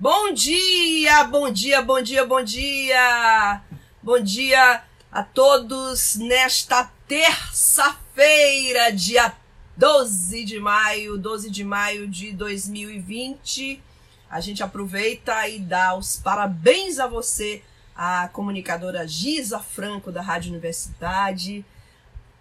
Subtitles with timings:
[0.00, 3.60] Bom dia, bom dia, bom dia, bom dia.
[4.02, 9.36] Bom dia a todos nesta terça-feira, dia
[9.76, 13.82] 12 de maio, 12 de maio de 2020.
[14.30, 17.62] A gente aproveita e dá os parabéns a você,
[17.94, 21.62] a comunicadora Giza Franco da Rádio Universidade.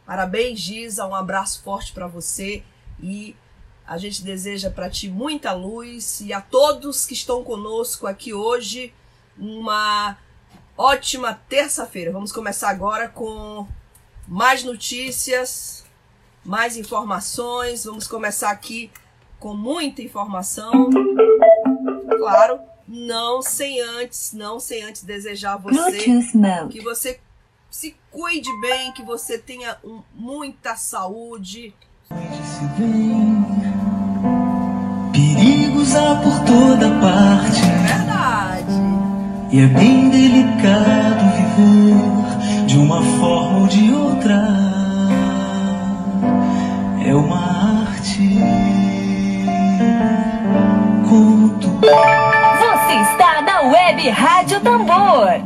[0.05, 2.63] Parabéns, Giza, um abraço forte para você
[3.03, 3.35] e
[3.89, 8.93] a gente deseja para ti muita luz e a todos que estão conosco aqui hoje
[9.35, 10.15] uma
[10.77, 12.11] ótima terça-feira.
[12.11, 13.67] Vamos começar agora com
[14.27, 15.83] mais notícias,
[16.45, 17.85] mais informações.
[17.85, 18.91] Vamos começar aqui
[19.39, 20.91] com muita informação.
[22.15, 25.97] Claro, não sem antes, não sem antes desejar a você
[26.69, 27.19] que você
[27.71, 31.73] se cuide bem, que você tenha um, muita saúde.
[35.99, 37.61] Há por toda parte.
[37.61, 38.73] É verdade.
[39.51, 44.47] E é bem delicado viver de uma forma ou de outra.
[47.05, 47.37] É uma
[47.85, 48.39] arte.
[51.59, 51.69] Tu.
[51.69, 55.41] Você está na Web Rádio Tambor.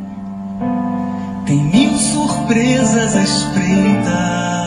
[1.45, 4.62] Tem mil surpresas à espreita.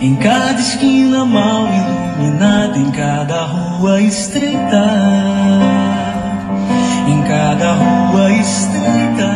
[0.00, 4.86] Em cada esquina mal iluminada, em cada rua estreita,
[7.08, 9.28] em cada rua estreita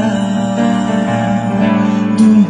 [2.16, 2.46] do mundo,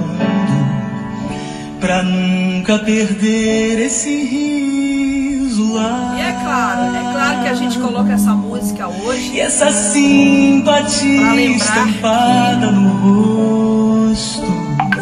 [1.80, 6.14] pra nunca perder esse riso lá.
[6.18, 9.30] E é claro, é claro que a gente coloca essa música hoje.
[9.32, 14.52] E essa simpatia estampada no rosto.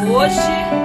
[0.08, 0.79] Hoje,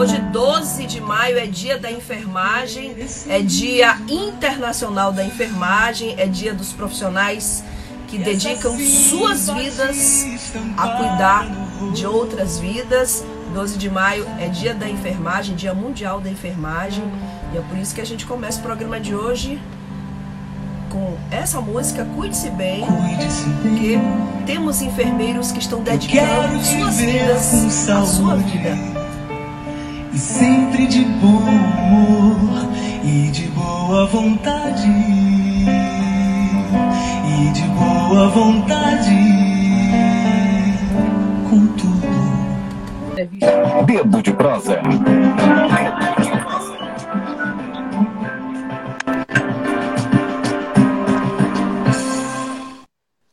[0.00, 2.96] hoje 12 de maio é dia da enfermagem,
[3.28, 7.62] é dia internacional da enfermagem, é dia dos profissionais
[8.08, 10.24] que dedicam suas vidas
[10.78, 11.46] a cuidar
[11.92, 13.22] de outras vidas.
[13.52, 17.04] 12 de maio é dia da enfermagem, dia mundial da enfermagem,
[17.52, 19.60] e é por isso que a gente começa o programa de hoje
[20.88, 22.86] com essa música Cuide-se bem,
[23.60, 23.98] porque
[24.46, 28.99] temos enfermeiros que estão dedicando suas vidas à sua vida.
[30.12, 32.68] E sempre de bom humor
[33.04, 34.88] e de boa vontade
[37.28, 39.16] e de boa vontade
[41.48, 42.00] com tudo.
[43.86, 44.80] Dedo de prosa.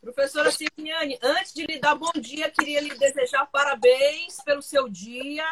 [0.01, 5.43] Professora Cirniane, antes de lhe dar bom dia, queria lhe desejar parabéns pelo seu dia,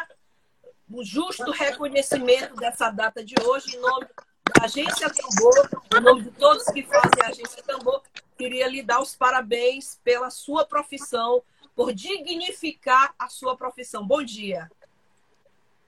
[0.90, 4.06] o justo reconhecimento dessa data de hoje, em nome
[4.54, 8.02] da Agência Tambor, em nome de todos que fazem a Agência Tambor,
[8.36, 11.42] queria lhe dar os parabéns pela sua profissão,
[11.74, 14.06] por dignificar a sua profissão.
[14.06, 14.70] Bom dia.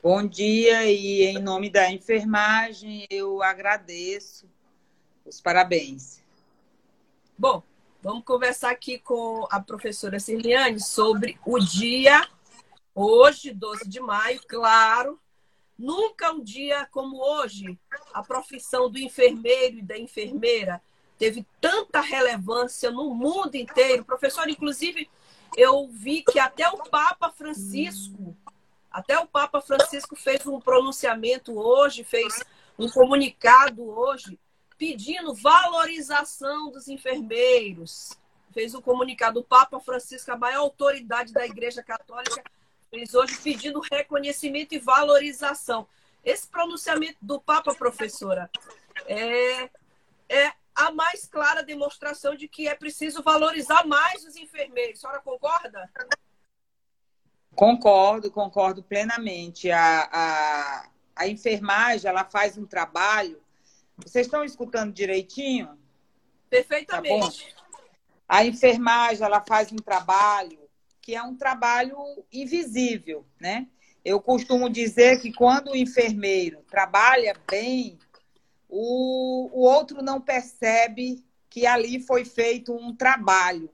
[0.03, 4.49] Bom dia e em nome da enfermagem eu agradeço
[5.25, 6.23] os parabéns.
[7.37, 7.63] Bom,
[8.03, 12.27] vamos conversar aqui com a professora Cirliane sobre o dia,
[12.94, 15.21] hoje, 12 de maio, claro.
[15.78, 17.78] Nunca um dia como hoje,
[18.12, 20.82] a profissão do enfermeiro e da enfermeira
[21.16, 24.04] teve tanta relevância no mundo inteiro.
[24.04, 25.09] Professor, inclusive,
[25.56, 28.37] eu vi que até o Papa Francisco,
[28.91, 32.43] até o Papa Francisco fez um pronunciamento hoje, fez
[32.78, 34.38] um comunicado hoje,
[34.76, 38.12] pedindo valorização dos enfermeiros.
[38.53, 42.43] Fez um comunicado, o Papa Francisco, a maior autoridade da Igreja Católica,
[43.15, 45.87] hoje pedindo reconhecimento e valorização.
[46.25, 48.50] Esse pronunciamento do Papa, professora,
[49.06, 49.71] é,
[50.28, 54.99] é a mais clara demonstração de que é preciso valorizar mais os enfermeiros.
[54.99, 55.91] A senhora concorda?
[57.54, 59.70] Concordo, concordo plenamente.
[59.70, 63.41] A, a, a enfermagem ela faz um trabalho.
[63.97, 65.76] Vocês estão escutando direitinho?
[66.49, 67.55] Perfeitamente.
[68.29, 70.68] A enfermagem ela faz um trabalho
[71.08, 71.96] que é um trabalho
[72.31, 73.66] invisível, né?
[74.05, 77.99] Eu costumo dizer que quando o enfermeiro trabalha bem,
[78.69, 83.70] o, o outro não percebe que ali foi feito um trabalho,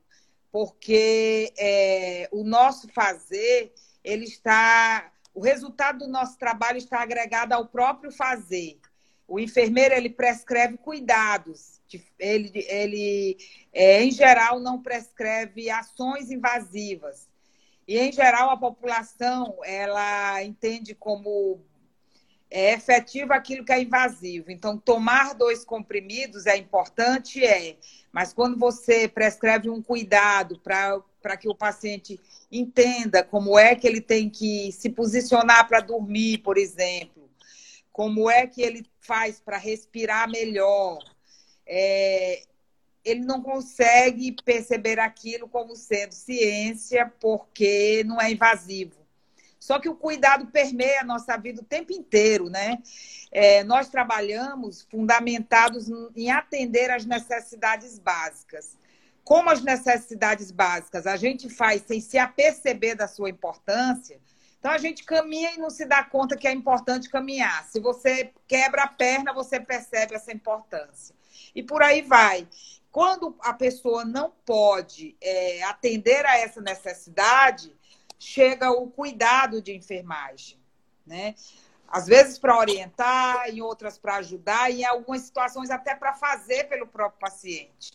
[0.52, 7.66] porque é, o nosso fazer, ele está, o resultado do nosso trabalho está agregado ao
[7.66, 8.78] próprio fazer.
[9.26, 11.80] O enfermeiro ele prescreve cuidados,
[12.18, 13.36] ele, ele
[13.72, 17.28] é, em geral não prescreve ações invasivas.
[17.86, 21.60] E em geral a população ela entende como
[22.50, 24.50] é efetivo aquilo que é invasivo.
[24.50, 27.76] Então, tomar dois comprimidos é importante, é.
[28.12, 32.20] Mas quando você prescreve um cuidado para que o paciente
[32.52, 37.23] entenda como é que ele tem que se posicionar para dormir, por exemplo,
[37.94, 40.98] como é que ele faz para respirar melhor,
[41.64, 42.42] é,
[43.04, 48.96] ele não consegue perceber aquilo como sendo ciência porque não é invasivo.
[49.60, 52.82] Só que o cuidado permeia a nossa vida o tempo inteiro, né?
[53.30, 58.76] É, nós trabalhamos fundamentados em atender às necessidades básicas.
[59.22, 64.18] Como as necessidades básicas a gente faz sem se aperceber da sua importância,
[64.64, 67.64] então a gente caminha e não se dá conta que é importante caminhar.
[67.64, 71.14] Se você quebra a perna, você percebe essa importância.
[71.54, 72.48] E por aí vai.
[72.90, 77.76] Quando a pessoa não pode é, atender a essa necessidade,
[78.18, 80.58] chega o cuidado de enfermagem,
[81.06, 81.34] né?
[81.86, 86.70] Às vezes para orientar, em outras para ajudar, e em algumas situações até para fazer
[86.70, 87.92] pelo próprio paciente.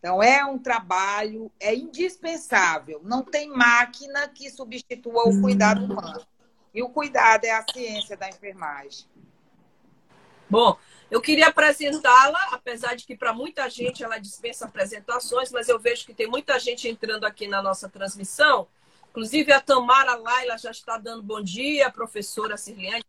[0.00, 3.02] Então, é um trabalho, é indispensável.
[3.04, 6.26] Não tem máquina que substitua o cuidado humano.
[6.74, 9.06] E o cuidado é a ciência da enfermagem.
[10.48, 10.76] Bom,
[11.10, 16.06] eu queria apresentá-la, apesar de que para muita gente ela dispensa apresentações, mas eu vejo
[16.06, 18.66] que tem muita gente entrando aqui na nossa transmissão.
[19.10, 23.04] Inclusive a Tamara Laila já está dando bom dia, professora Sirliane.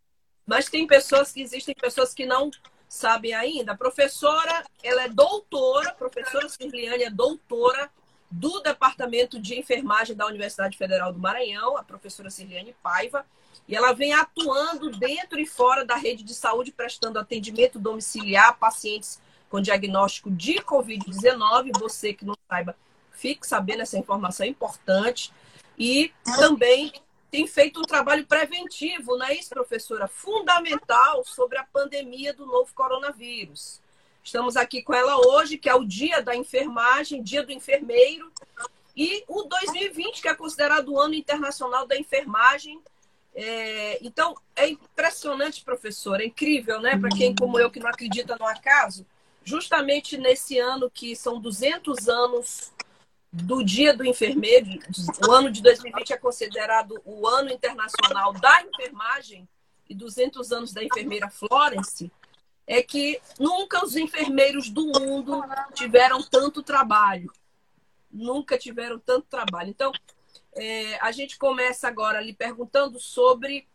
[0.45, 2.51] Mas tem pessoas que existem pessoas que não
[2.91, 3.71] sabem ainda.
[3.71, 7.89] A professora, ela é doutora, professora Sirliane é doutora
[8.29, 13.25] do Departamento de Enfermagem da Universidade Federal do Maranhão, a professora Sirliane Paiva,
[13.65, 18.53] e ela vem atuando dentro e fora da rede de saúde, prestando atendimento domiciliar a
[18.53, 21.71] pacientes com diagnóstico de Covid-19.
[21.79, 22.75] Você que não saiba,
[23.13, 25.31] fique sabendo essa informação importante
[25.79, 26.91] e também
[27.31, 30.05] tem feito um trabalho preventivo, não é isso, professora?
[30.05, 33.81] Fundamental sobre a pandemia do novo coronavírus.
[34.21, 38.29] Estamos aqui com ela hoje, que é o dia da enfermagem, dia do enfermeiro,
[38.95, 42.81] e o 2020, que é considerado o ano internacional da enfermagem.
[43.33, 46.97] É, então, é impressionante, professora, é incrível, né?
[46.97, 49.07] Para quem, como eu, que não acredita no acaso,
[49.41, 52.73] justamente nesse ano que são 200 anos
[53.31, 54.67] do Dia do Enfermeiro,
[55.25, 59.47] o ano de 2020 é considerado o ano internacional da enfermagem
[59.89, 62.11] e 200 anos da enfermeira Florence,
[62.67, 65.43] é que nunca os enfermeiros do mundo
[65.73, 67.31] tiveram tanto trabalho.
[68.11, 69.69] Nunca tiveram tanto trabalho.
[69.69, 69.91] Então,
[70.53, 73.67] é, a gente começa agora lhe perguntando sobre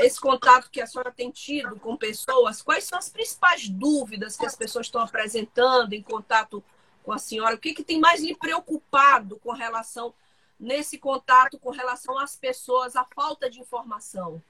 [0.00, 4.44] esse contato que a senhora tem tido com pessoas, quais são as principais dúvidas que
[4.44, 6.62] as pessoas estão apresentando em contato
[7.06, 7.54] com a senhora?
[7.54, 10.12] O que, que tem mais lhe preocupado com relação,
[10.58, 14.42] nesse contato, com relação às pessoas, a falta de informação?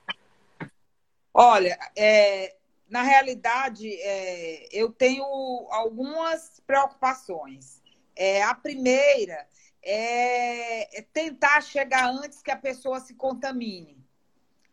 [1.35, 2.57] Olha, é,
[2.89, 5.23] na realidade, é, eu tenho
[5.71, 7.83] algumas preocupações.
[8.17, 9.47] É, a primeira
[9.83, 14.03] é, é tentar chegar antes que a pessoa se contamine.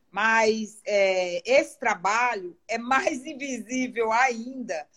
[0.10, 4.88] Mas é, esse trabalho é mais invisível ainda,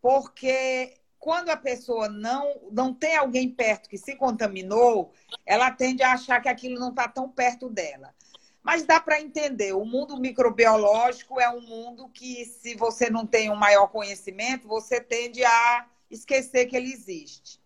[0.00, 5.12] porque quando a pessoa não, não tem alguém perto que se contaminou,
[5.46, 8.12] ela tende a achar que aquilo não está tão perto dela.
[8.60, 13.48] Mas dá para entender, o mundo microbiológico é um mundo que, se você não tem
[13.48, 17.62] um maior conhecimento, você tende a esquecer que ele existe.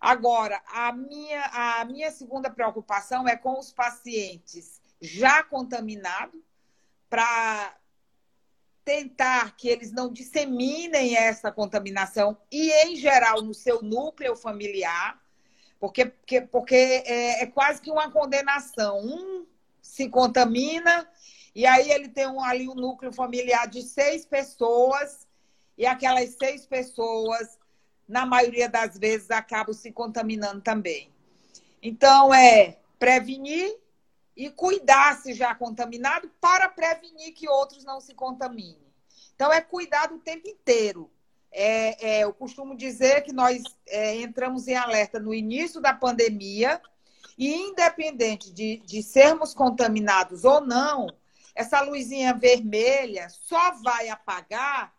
[0.00, 6.40] Agora, a minha, a minha segunda preocupação é com os pacientes já contaminados,
[7.08, 7.76] para
[8.84, 15.20] tentar que eles não disseminem essa contaminação e, em geral, no seu núcleo familiar,
[15.78, 18.98] porque, porque, porque é, é quase que uma condenação.
[18.98, 19.46] Um
[19.80, 21.08] se contamina
[21.54, 25.26] e aí ele tem um, ali um núcleo familiar de seis pessoas
[25.76, 27.58] e aquelas seis pessoas,
[28.08, 31.10] na maioria das vezes, acabam se contaminando também.
[31.82, 33.76] Então, é prevenir
[34.36, 38.92] e cuidar se já contaminado para prevenir que outros não se contaminem.
[39.34, 41.10] Então, é cuidar o tempo inteiro.
[41.50, 46.80] É, é, eu costumo dizer que nós é, entramos em alerta no início da pandemia
[47.36, 51.08] e, independente de, de sermos contaminados ou não,
[51.54, 54.94] essa luzinha vermelha só vai apagar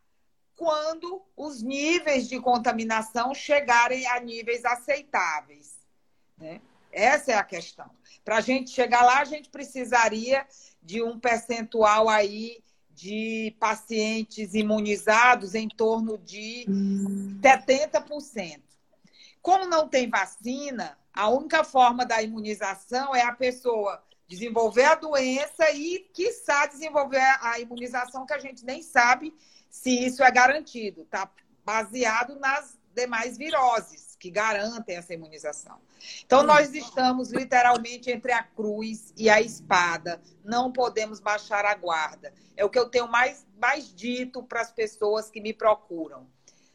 [0.56, 5.80] quando os níveis de contaminação chegarem a níveis aceitáveis.
[6.38, 6.62] Né?
[6.94, 7.90] Essa é a questão.
[8.24, 10.46] Para a gente chegar lá, a gente precisaria
[10.82, 16.66] de um percentual aí de pacientes imunizados em torno de
[17.42, 18.62] 70%.
[19.42, 25.70] Como não tem vacina, a única forma da imunização é a pessoa desenvolver a doença
[25.72, 29.34] e, quiçá, desenvolver a imunização, que a gente nem sabe
[29.70, 31.02] se isso é garantido.
[31.02, 31.30] Está
[31.66, 35.80] baseado nas demais viroses que garantem essa imunização.
[36.26, 40.22] Então, nós estamos literalmente entre a cruz e a espada.
[40.44, 42.34] Não podemos baixar a guarda.
[42.56, 46.28] É o que eu tenho mais, mais dito para as pessoas que me procuram.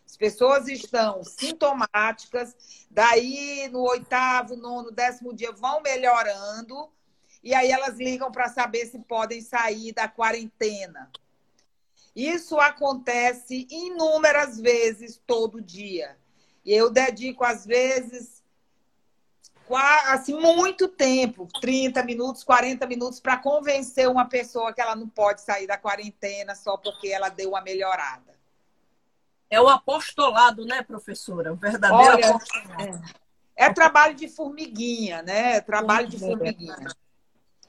[0.09, 2.57] As pessoas estão sintomáticas,
[2.91, 6.91] daí no oitavo, nono, décimo dia vão melhorando,
[7.43, 11.11] e aí elas ligam para saber se podem sair da quarentena.
[12.17, 16.17] Isso acontece inúmeras vezes todo dia.
[16.65, 18.38] E eu dedico, às vezes,
[19.77, 25.41] assim, muito tempo 30 minutos, 40 minutos para convencer uma pessoa que ela não pode
[25.41, 28.37] sair da quarentena só porque ela deu uma melhorada.
[29.51, 31.53] É o apostolado, né, professora?
[31.53, 33.03] O verdadeiro Olha, apostolado.
[33.57, 35.61] É, é trabalho de formiguinha, né?
[35.61, 36.77] Trabalho de formiguinha.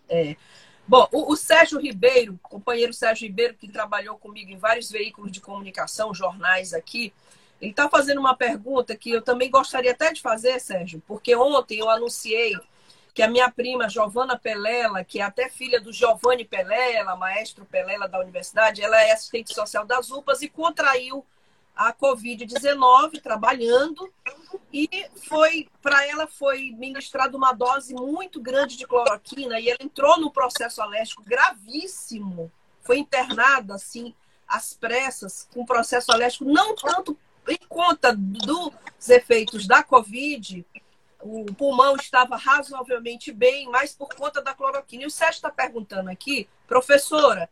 [0.07, 0.35] É.
[0.87, 5.39] Bom, o, o, Sérgio Ribeiro, companheiro Sérgio Ribeiro, que trabalhou comigo em vários veículos de
[5.39, 7.13] comunicação, jornais aqui,
[7.61, 11.79] ele está fazendo uma pergunta que eu também gostaria até de fazer, Sérgio, porque ontem
[11.79, 12.57] eu anunciei
[13.13, 18.07] que a minha prima Giovana Pelela, que é até filha do Giovanni Pelela, maestro Pelela
[18.07, 21.25] da universidade, ela é assistente social das UPAs e contraiu
[21.75, 24.11] a Covid-19 trabalhando
[24.71, 24.89] e
[25.27, 30.31] foi para ela foi ministrada uma dose muito grande de cloroquina e ela entrou no
[30.31, 32.51] processo alérgico gravíssimo.
[32.81, 34.13] Foi internada assim
[34.47, 37.17] às pressas com processo alérgico não tanto
[37.49, 40.65] em conta dos efeitos da Covid,
[41.21, 45.03] o pulmão estava razoavelmente bem, mas por conta da cloroquina.
[45.03, 47.49] E o Sérgio está perguntando aqui, professora,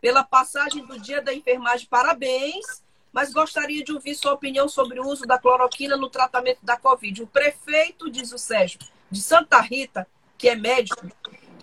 [0.00, 5.06] pela passagem do dia da enfermagem, parabéns mas gostaria de ouvir sua opinião sobre o
[5.06, 7.22] uso da cloroquina no tratamento da Covid.
[7.22, 8.78] O prefeito, diz o Sérgio,
[9.10, 10.06] de Santa Rita,
[10.38, 11.06] que é médico,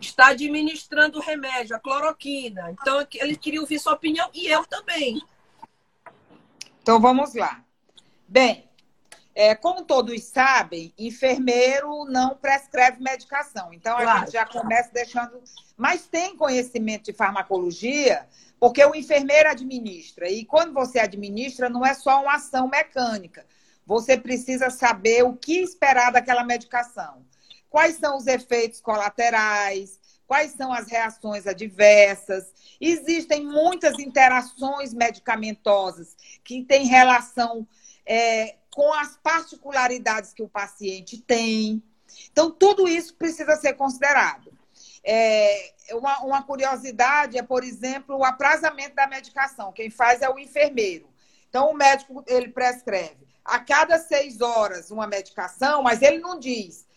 [0.01, 2.71] está administrando o remédio, a cloroquina.
[2.71, 5.21] Então, ele queria ouvir sua opinião e eu também.
[6.81, 7.63] Então, vamos lá.
[8.27, 8.69] Bem,
[9.33, 13.73] é, como todos sabem, enfermeiro não prescreve medicação.
[13.73, 14.19] Então, a claro.
[14.21, 15.41] gente já começa deixando.
[15.77, 18.27] Mas tem conhecimento de farmacologia
[18.59, 20.29] porque o enfermeiro administra.
[20.29, 23.45] E quando você administra, não é só uma ação mecânica.
[23.85, 27.23] Você precisa saber o que esperar daquela medicação.
[27.69, 32.51] Quais são os efeitos colaterais, quais são as reações adversas.
[32.79, 37.65] Existem muitas interações medicamentosas que têm relação
[38.07, 41.83] é, com as particularidades que o paciente tem.
[42.31, 44.51] Então, tudo isso precisa ser considerado.
[45.03, 49.73] É, uma, uma curiosidade é, por exemplo, o aprazamento da medicação.
[49.73, 51.07] Quem faz é o enfermeiro.
[51.49, 56.87] Então, o médico ele prescreve a cada seis horas uma medicação, mas ele não diz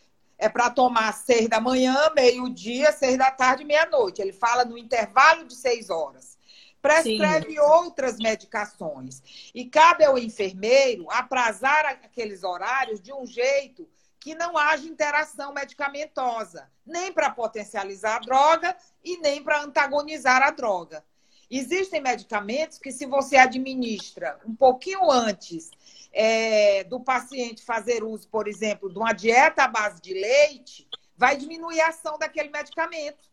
[0.40, 4.22] é para tomar seis da manhã, meio-dia, seis da tarde, meia-noite.
[4.22, 6.38] Ele fala no intervalo de seis horas.
[6.82, 7.58] Prescreve Sim.
[7.58, 9.22] outras medicações.
[9.54, 16.70] E cabe ao enfermeiro aprazar aqueles horários de um jeito que não haja interação medicamentosa,
[16.84, 21.02] nem para potencializar a droga e nem para antagonizar a droga.
[21.50, 25.70] Existem medicamentos que, se você administra um pouquinho antes
[26.12, 31.36] é, do paciente fazer uso, por exemplo, de uma dieta à base de leite, vai
[31.36, 33.29] diminuir a ação daquele medicamento.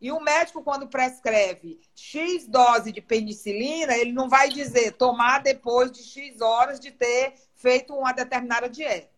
[0.00, 5.90] E o médico, quando prescreve X dose de penicilina, ele não vai dizer tomar depois
[5.90, 9.10] de X horas de ter feito uma determinada dieta.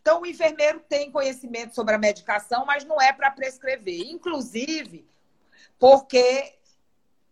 [0.00, 4.08] Então, o enfermeiro tem conhecimento sobre a medicação, mas não é para prescrever.
[4.08, 5.06] Inclusive,
[5.78, 6.54] porque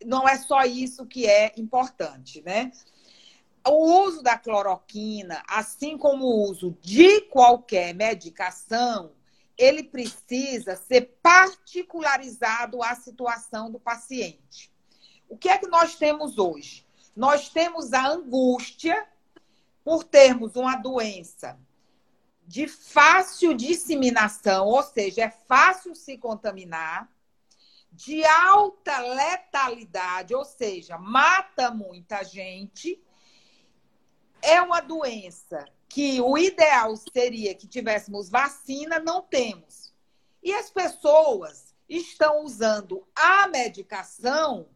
[0.05, 2.71] não é só isso que é importante, né?
[3.67, 9.13] O uso da cloroquina, assim como o uso de qualquer medicação,
[9.59, 14.73] ele precisa ser particularizado à situação do paciente.
[15.29, 16.87] O que é que nós temos hoje?
[17.15, 19.07] Nós temos a angústia
[19.85, 21.59] por termos uma doença
[22.47, 27.11] de fácil disseminação, ou seja, é fácil se contaminar,
[27.93, 33.03] de alta letalidade, ou seja, mata muita gente.
[34.41, 39.93] É uma doença que o ideal seria que tivéssemos vacina, não temos.
[40.43, 44.69] E as pessoas estão usando a medicação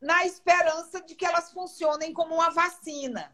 [0.00, 3.32] na esperança de que elas funcionem como uma vacina.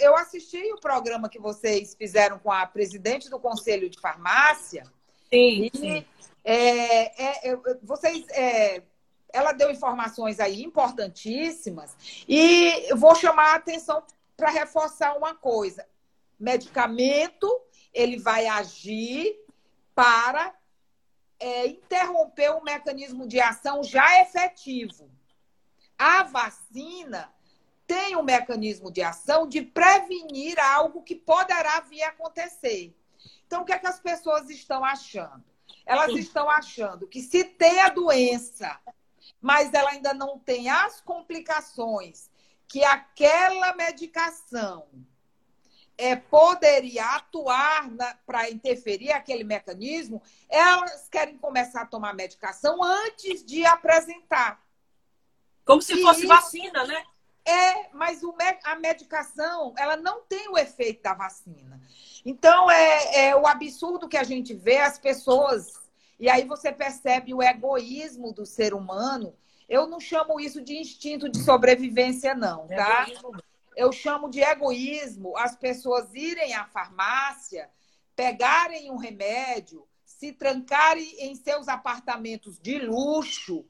[0.00, 4.84] Eu assisti o programa que vocês fizeram com a presidente do Conselho de Farmácia.
[5.32, 5.70] Sim.
[5.72, 6.04] E, sim.
[6.44, 8.82] É, é, vocês, é,
[9.32, 11.96] ela deu informações aí importantíssimas
[12.28, 14.02] e vou chamar a atenção
[14.36, 15.86] para reforçar uma coisa.
[16.40, 17.48] Medicamento,
[17.92, 19.38] ele vai agir
[19.94, 20.54] para
[21.38, 25.10] é, interromper um mecanismo de ação já efetivo.
[25.98, 27.32] A vacina
[27.86, 32.96] tem um mecanismo de ação de prevenir algo que poderá vir a acontecer.
[33.46, 35.44] Então, o que, é que as pessoas estão achando?
[35.84, 38.80] Elas estão achando que se tem a doença,
[39.40, 42.30] mas ela ainda não tem as complicações
[42.68, 44.86] que aquela medicação
[46.00, 47.90] é, poderia atuar
[48.24, 54.64] para interferir aquele mecanismo, elas querem começar a tomar medicação antes de apresentar.
[55.64, 57.04] Como se e fosse vacina, né?
[57.44, 61.78] É, mas o, a medicação, ela não tem o efeito da vacina.
[62.24, 65.74] Então, é, é o absurdo que a gente vê as pessoas,
[66.18, 69.34] e aí você percebe o egoísmo do ser humano.
[69.68, 73.06] Eu não chamo isso de instinto de sobrevivência, não, tá?
[73.76, 77.70] Eu chamo de egoísmo as pessoas irem à farmácia,
[78.14, 83.64] pegarem um remédio, se trancarem em seus apartamentos de luxo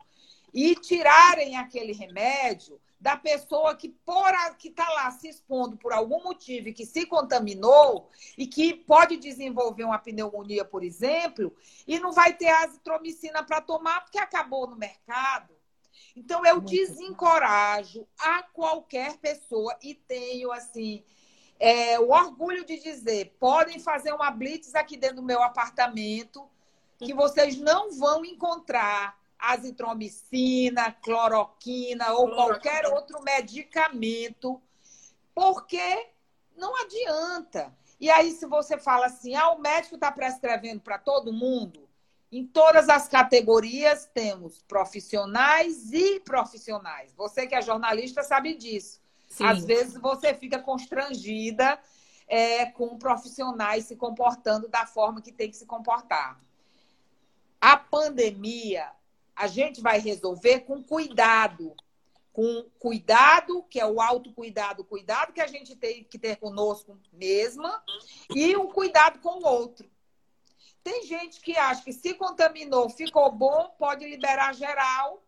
[0.52, 6.22] e tirarem aquele remédio da pessoa que por que está lá se expondo por algum
[6.22, 11.54] motivo e que se contaminou e que pode desenvolver uma pneumonia, por exemplo,
[11.86, 15.59] e não vai ter azitromicina para tomar porque acabou no mercado.
[16.16, 21.04] Então eu desencorajo a qualquer pessoa e tenho assim
[21.60, 26.48] é, o orgulho de dizer, podem fazer uma blitz aqui dentro do meu apartamento
[26.98, 34.60] que vocês não vão encontrar azitromicina, cloroquina ou qualquer outro medicamento,
[35.34, 36.08] porque
[36.56, 37.74] não adianta.
[37.98, 41.79] E aí, se você fala assim, ah, o médico está prescrevendo para todo mundo,
[42.30, 47.12] em todas as categorias temos profissionais e profissionais.
[47.14, 49.00] Você que é jornalista sabe disso.
[49.28, 49.44] Sim.
[49.44, 51.78] Às vezes você fica constrangida
[52.28, 56.40] é, com profissionais se comportando da forma que tem que se comportar.
[57.60, 58.90] A pandemia
[59.34, 61.74] a gente vai resolver com cuidado.
[62.32, 67.82] Com cuidado, que é o autocuidado, cuidado que a gente tem que ter conosco mesma,
[68.34, 69.90] e o cuidado com o outro.
[70.82, 75.22] Tem gente que acha que se contaminou, ficou bom, pode liberar geral.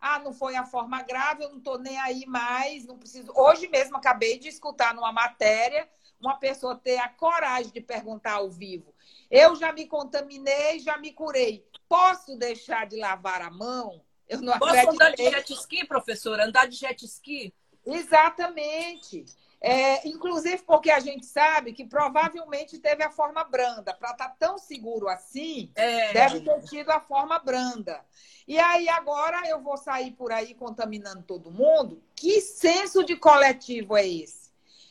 [0.00, 3.32] Ah, não foi a forma grave, eu não estou nem aí mais, não preciso.
[3.34, 5.88] Hoje mesmo acabei de escutar numa matéria
[6.20, 8.94] uma pessoa ter a coragem de perguntar ao vivo.
[9.30, 11.66] Eu já me contaminei, já me curei.
[11.88, 14.00] Posso deixar de lavar a mão?
[14.28, 15.06] Eu não Posso acreditei.
[15.06, 16.44] andar de jet ski, professora?
[16.44, 17.52] Andar de jet ski?
[17.84, 19.24] Exatamente.
[19.64, 23.94] É, inclusive porque a gente sabe que provavelmente teve a forma branda.
[23.94, 26.12] Para estar tá tão seguro assim, é.
[26.12, 28.04] deve ter tido a forma branda.
[28.46, 32.02] E aí agora eu vou sair por aí contaminando todo mundo?
[32.16, 34.50] Que senso de coletivo é esse?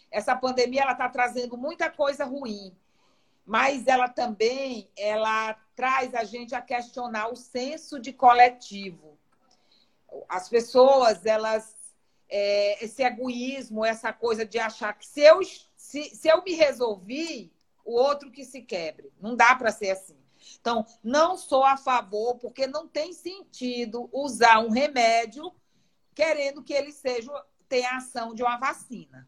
[0.10, 2.73] Essa pandemia ela está trazendo muita coisa ruim
[3.45, 9.17] mas ela também ela traz a gente a questionar o senso de coletivo.
[10.29, 11.75] As pessoas, elas
[12.32, 15.41] é, esse egoísmo, essa coisa de achar que se eu,
[15.76, 17.52] se, se eu me resolvi,
[17.86, 19.12] o outro que se quebre.
[19.20, 20.17] Não dá para ser assim.
[20.60, 25.52] Então, não sou a favor, porque não tem sentido usar um remédio
[26.15, 27.32] querendo que ele seja
[27.67, 29.28] tenha a ação de uma vacina.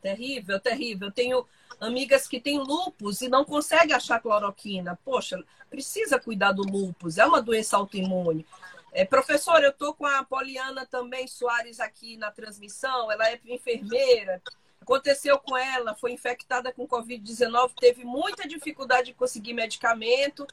[0.00, 1.10] Terrível, terrível.
[1.12, 1.46] Tenho
[1.78, 4.98] amigas que têm lupus e não conseguem achar cloroquina.
[5.04, 8.46] Poxa, precisa cuidar do lupus, é uma doença autoimune.
[8.92, 14.42] É, professor, eu estou com a Poliana também Soares aqui na transmissão, ela é enfermeira.
[14.80, 20.46] Aconteceu com ela, foi infectada com Covid-19, teve muita dificuldade de conseguir medicamento,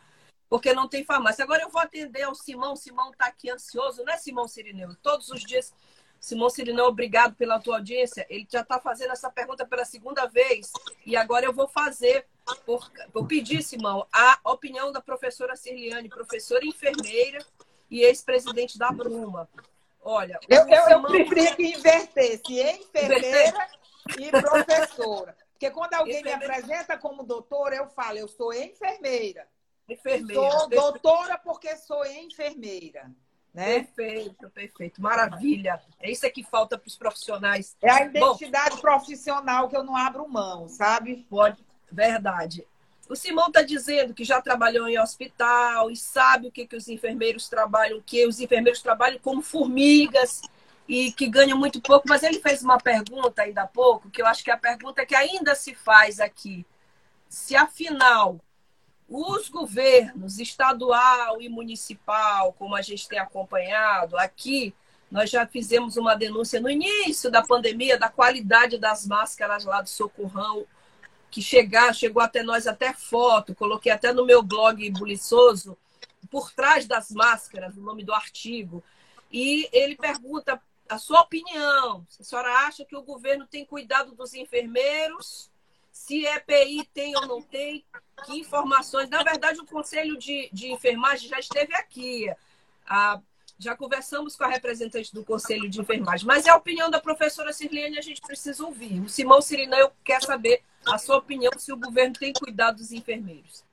[0.49, 1.43] porque não tem farmácia.
[1.43, 4.95] Agora eu vou atender ao Simão, Simão está aqui ansioso, né, Simão Sirineu?
[5.01, 5.73] Todos os dias
[6.23, 8.25] Simão Sirinão, obrigado pela tua audiência.
[8.29, 10.71] Ele já está fazendo essa pergunta pela segunda vez.
[11.05, 12.25] E agora eu vou fazer,
[12.65, 17.45] por, vou pedir, Simão, a opinião da professora Cirliane, professora enfermeira
[17.89, 19.49] e ex-presidente da Bruma.
[20.03, 20.39] Olha.
[20.49, 23.67] Eu, eu, eu preferia que invertesse enfermeira
[24.19, 25.35] e professora.
[25.53, 26.39] Porque quando alguém enfermeira.
[26.39, 29.47] me apresenta como doutora, eu falo, eu sou enfermeira.
[29.87, 30.51] Enfermeira.
[30.51, 33.09] Sou doutora porque sou enfermeira.
[33.53, 33.81] Né?
[33.81, 35.01] Perfeito, perfeito.
[35.01, 35.81] Maravilha.
[35.99, 37.77] É isso que falta para os profissionais.
[37.81, 41.25] É a identidade Bom, profissional que eu não abro mão, sabe?
[41.29, 42.67] Pode, verdade.
[43.09, 46.87] O Simão está dizendo que já trabalhou em hospital e sabe o que, que os
[46.87, 50.41] enfermeiros trabalham, que os enfermeiros trabalham como formigas
[50.87, 52.07] e que ganham muito pouco.
[52.07, 55.05] Mas ele fez uma pergunta ainda há pouco, que eu acho que é a pergunta
[55.05, 56.65] que ainda se faz aqui.
[57.27, 58.39] Se afinal
[59.07, 64.73] os governos estadual e municipal, como a gente tem acompanhado aqui,
[65.11, 69.89] nós já fizemos uma denúncia no início da pandemia da qualidade das máscaras lá do
[69.89, 70.65] Socorrão,
[71.33, 75.75] que chegar, chegou até nós até foto, coloquei até no meu blog Buliçoso,
[76.29, 78.83] por trás das máscaras, o nome do artigo.
[79.31, 82.05] E ele pergunta a sua opinião.
[82.19, 85.49] A senhora acha que o governo tem cuidado dos enfermeiros?
[85.91, 87.83] Se EPI tem ou não tem?
[88.25, 89.09] Que informações?
[89.09, 92.31] Na verdade, o Conselho de, de Enfermagem já esteve aqui.
[92.85, 93.19] Ah,
[93.57, 96.27] já conversamos com a representante do Conselho de Enfermagem.
[96.27, 99.01] Mas é a opinião da professora Sirlene, a gente precisa ouvir.
[99.01, 103.63] O Simão Sirinão quer saber a sua opinião se o governo tem cuidado dos enfermeiros.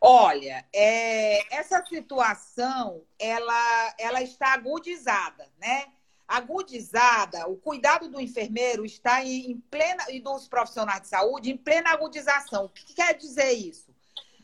[0.00, 5.86] Olha, é, essa situação ela, ela está agudizada, né?
[6.26, 11.56] Agudizada, o cuidado do enfermeiro está em, em plena e dos profissionais de saúde em
[11.56, 12.66] plena agudização.
[12.66, 13.88] O que quer dizer isso?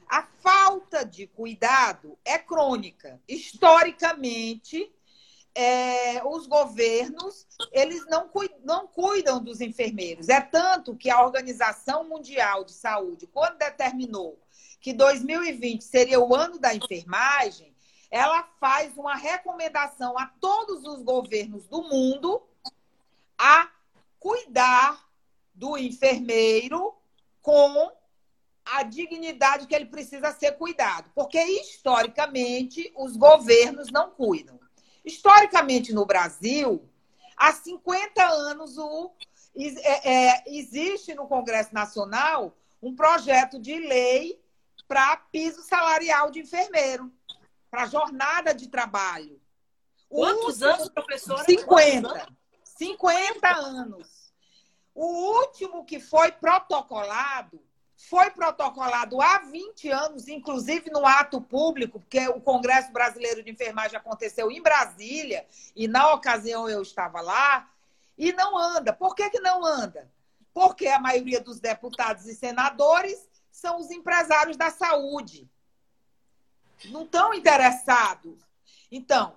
[0.08, 3.20] A falta de cuidado é crônica.
[3.28, 4.90] Historicamente,
[5.54, 8.30] é, os governos eles não,
[8.64, 10.28] não cuidam dos enfermeiros.
[10.28, 14.38] É tanto que a Organização Mundial de Saúde, quando determinou
[14.80, 17.74] que 2020 seria o ano da enfermagem,
[18.10, 22.42] ela faz uma recomendação a todos os governos do mundo
[23.38, 23.70] a
[24.18, 25.08] cuidar
[25.54, 26.94] do enfermeiro
[27.40, 27.90] com
[28.64, 34.58] a dignidade que ele precisa ser cuidado, porque historicamente os governos não cuidam.
[35.04, 36.88] Historicamente no Brasil,
[37.36, 39.12] há 50 anos o,
[39.56, 44.40] é, é, existe no Congresso Nacional um projeto de lei
[44.88, 47.12] para piso salarial de enfermeiro,
[47.70, 49.40] para jornada de trabalho.
[50.08, 51.44] Quantos último, anos, professora?
[51.44, 52.08] 50.
[52.08, 52.26] Anos?
[52.64, 54.32] 50 anos.
[54.94, 57.60] O último que foi protocolado
[58.08, 63.96] foi protocolado há 20 anos, inclusive no ato público, porque o Congresso Brasileiro de Enfermagem
[63.96, 67.70] aconteceu em Brasília, e na ocasião eu estava lá,
[68.16, 68.92] e não anda.
[68.92, 70.10] Por que, que não anda?
[70.52, 75.48] Porque a maioria dos deputados e senadores são os empresários da saúde.
[76.86, 78.38] Não estão interessados.
[78.90, 79.34] Então,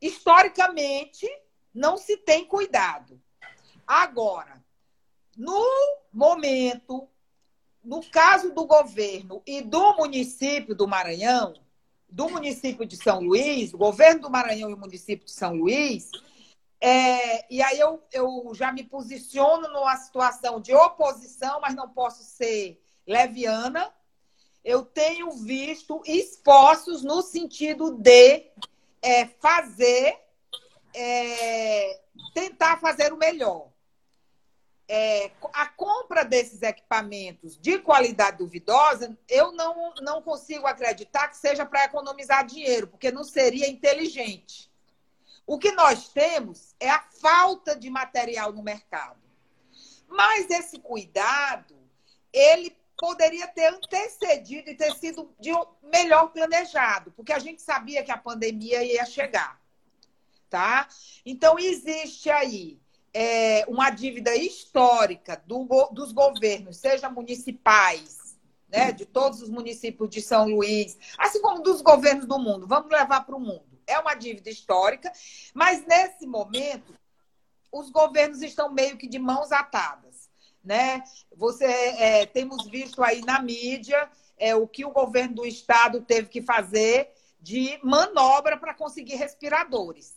[0.00, 1.28] historicamente,
[1.74, 3.20] não se tem cuidado.
[3.86, 4.64] Agora,
[5.36, 5.62] no
[6.12, 7.08] momento,
[7.88, 11.54] no caso do governo e do município do Maranhão,
[12.06, 16.10] do município de São Luís, o governo do Maranhão e o município de São Luís,
[16.78, 22.22] é, e aí eu, eu já me posiciono numa situação de oposição, mas não posso
[22.24, 23.90] ser leviana,
[24.62, 28.50] eu tenho visto esforços no sentido de
[29.00, 30.14] é, fazer,
[30.94, 32.00] é,
[32.34, 33.67] tentar fazer o melhor.
[34.90, 41.66] É, a compra desses equipamentos de qualidade duvidosa, eu não, não consigo acreditar que seja
[41.66, 44.70] para economizar dinheiro, porque não seria inteligente.
[45.46, 49.18] O que nós temos é a falta de material no mercado.
[50.08, 51.76] Mas esse cuidado,
[52.32, 55.50] ele poderia ter antecedido e ter sido de
[55.82, 59.60] melhor planejado, porque a gente sabia que a pandemia ia chegar,
[60.50, 60.88] tá?
[61.24, 62.80] Então existe aí
[63.12, 68.36] é, uma dívida histórica do, dos governos, seja municipais,
[68.68, 72.66] né, de todos os municípios de São Luís, assim como dos governos do mundo.
[72.66, 73.80] Vamos levar para o mundo.
[73.86, 75.10] É uma dívida histórica,
[75.54, 76.94] mas nesse momento
[77.72, 80.28] os governos estão meio que de mãos atadas
[80.68, 81.02] né?
[81.34, 86.28] Você é, temos visto aí na mídia é, o que o governo do estado teve
[86.28, 90.14] que fazer de manobra para conseguir respiradores.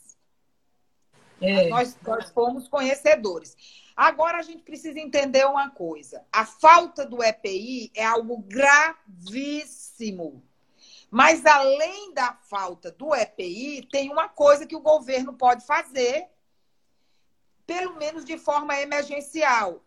[1.42, 1.68] É.
[1.68, 3.56] Nós, nós fomos conhecedores.
[3.96, 10.42] Agora a gente precisa entender uma coisa: a falta do EPI é algo gravíssimo.
[11.10, 16.26] Mas além da falta do EPI, tem uma coisa que o governo pode fazer,
[17.66, 19.82] pelo menos de forma emergencial,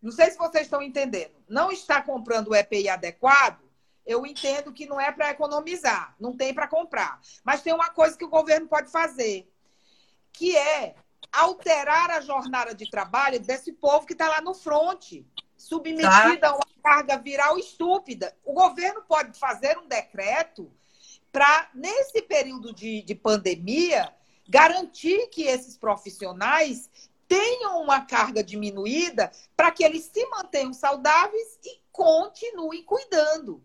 [0.00, 1.32] não sei se vocês estão entendendo.
[1.48, 3.60] Não está comprando o EPI adequado,
[4.04, 7.20] eu entendo que não é para economizar, não tem para comprar.
[7.44, 9.51] Mas tem uma coisa que o governo pode fazer,
[10.32, 10.94] que é
[11.32, 16.48] alterar a jornada de trabalho desse povo que está lá no fronte, submetida tá.
[16.50, 18.36] a uma carga viral estúpida.
[18.44, 20.70] O governo pode fazer um decreto
[21.30, 24.12] para, nesse período de, de pandemia,
[24.48, 26.90] garantir que esses profissionais
[27.26, 33.64] tenham uma carga diminuída para que eles se mantenham saudáveis e continuem cuidando.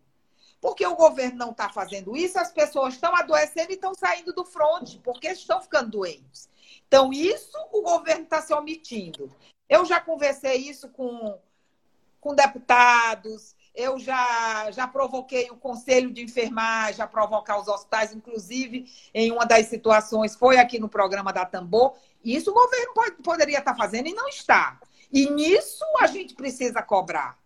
[0.61, 4.45] Porque o governo não está fazendo isso, as pessoas estão adoecendo e estão saindo do
[4.45, 6.49] fronte, porque estão ficando doentes.
[6.87, 9.29] Então, isso o governo está se omitindo.
[9.67, 11.37] Eu já conversei isso com,
[12.19, 18.91] com deputados, eu já, já provoquei o conselho de enfermagem a provocar os hospitais, inclusive
[19.13, 21.95] em uma das situações foi aqui no programa da Tambor.
[22.23, 24.79] Isso o governo pode, poderia estar fazendo e não está.
[25.11, 27.37] E nisso a gente precisa cobrar.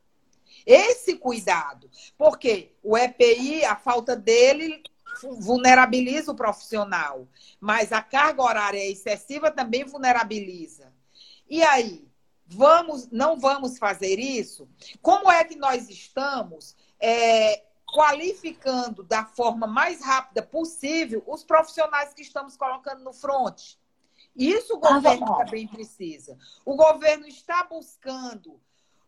[0.65, 1.89] Esse cuidado.
[2.17, 4.81] Porque o EPI, a falta dele
[5.21, 7.27] vulnerabiliza o profissional,
[7.59, 10.91] mas a carga horária excessiva também vulnerabiliza.
[11.49, 12.07] E aí,
[12.47, 14.69] vamos, não vamos fazer isso?
[15.01, 22.21] Como é que nós estamos é, qualificando da forma mais rápida possível os profissionais que
[22.21, 23.75] estamos colocando no front?
[24.35, 26.37] Isso o ah, governo ah, também precisa.
[26.65, 28.59] O governo está buscando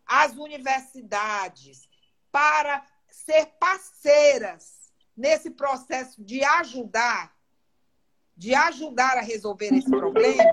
[0.06, 1.88] as universidades
[2.32, 4.83] para ser parceiras
[5.15, 7.34] nesse processo de ajudar,
[8.36, 10.43] de ajudar a resolver esse problema.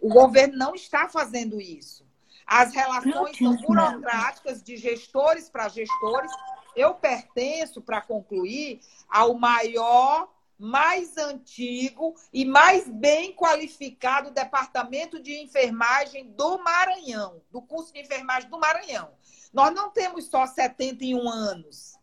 [0.00, 2.08] O governo não está fazendo isso.
[2.46, 6.32] As relações são burocráticas de gestores para gestores.
[6.74, 16.32] Eu pertenço, para concluir, ao maior mais antigo e mais bem qualificado departamento de enfermagem
[16.32, 19.10] do Maranhão, do curso de enfermagem do Maranhão.
[19.54, 21.98] Nós não temos só 71 anos.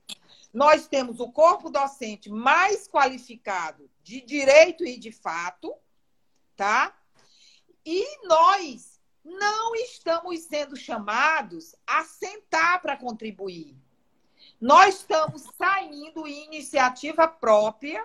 [0.58, 5.72] Nós temos o corpo docente mais qualificado de direito e de fato,
[6.56, 6.98] tá?
[7.86, 13.78] E nós não estamos sendo chamados a sentar para contribuir.
[14.60, 18.04] Nós estamos saindo em iniciativa própria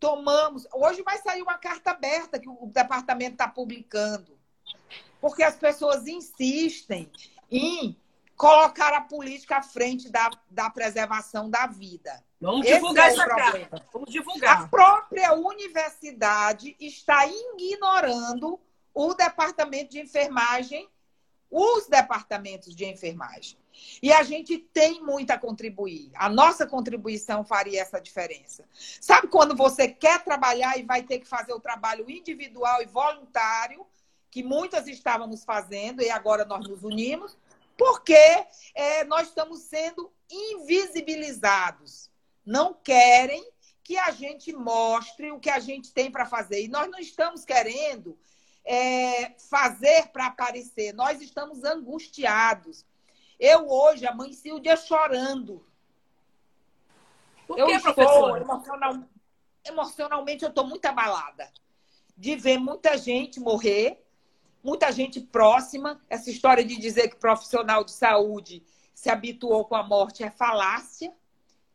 [0.00, 0.66] tomamos.
[0.74, 4.36] Hoje vai sair uma carta aberta que o departamento está publicando,
[5.20, 7.08] porque as pessoas insistem
[7.48, 7.96] em
[8.36, 12.22] colocar a política à frente da, da preservação da vida.
[12.40, 13.84] Vamos divulgar é essa carta.
[13.92, 14.62] Vamos divulgar.
[14.62, 18.60] A própria universidade está ignorando
[18.92, 20.88] o departamento de enfermagem,
[21.50, 23.58] os departamentos de enfermagem.
[24.02, 26.10] E a gente tem muito a contribuir.
[26.14, 28.64] A nossa contribuição faria essa diferença.
[29.00, 33.86] Sabe quando você quer trabalhar e vai ter que fazer o trabalho individual e voluntário,
[34.30, 37.36] que muitas estávamos fazendo e agora nós nos unimos,
[37.76, 42.10] porque é, nós estamos sendo invisibilizados.
[42.44, 43.44] Não querem
[43.82, 46.64] que a gente mostre o que a gente tem para fazer.
[46.64, 48.18] E nós não estamos querendo
[48.64, 52.84] é, fazer para aparecer, nós estamos angustiados
[53.38, 55.64] eu hoje amanheci o dia chorando.
[57.46, 59.04] Por eu que, estou emocional,
[59.64, 61.50] emocionalmente eu estou muito abalada
[62.16, 64.04] de ver muita gente morrer,
[64.66, 66.00] muita gente próxima.
[66.10, 71.14] Essa história de dizer que profissional de saúde se habituou com a morte é falácia,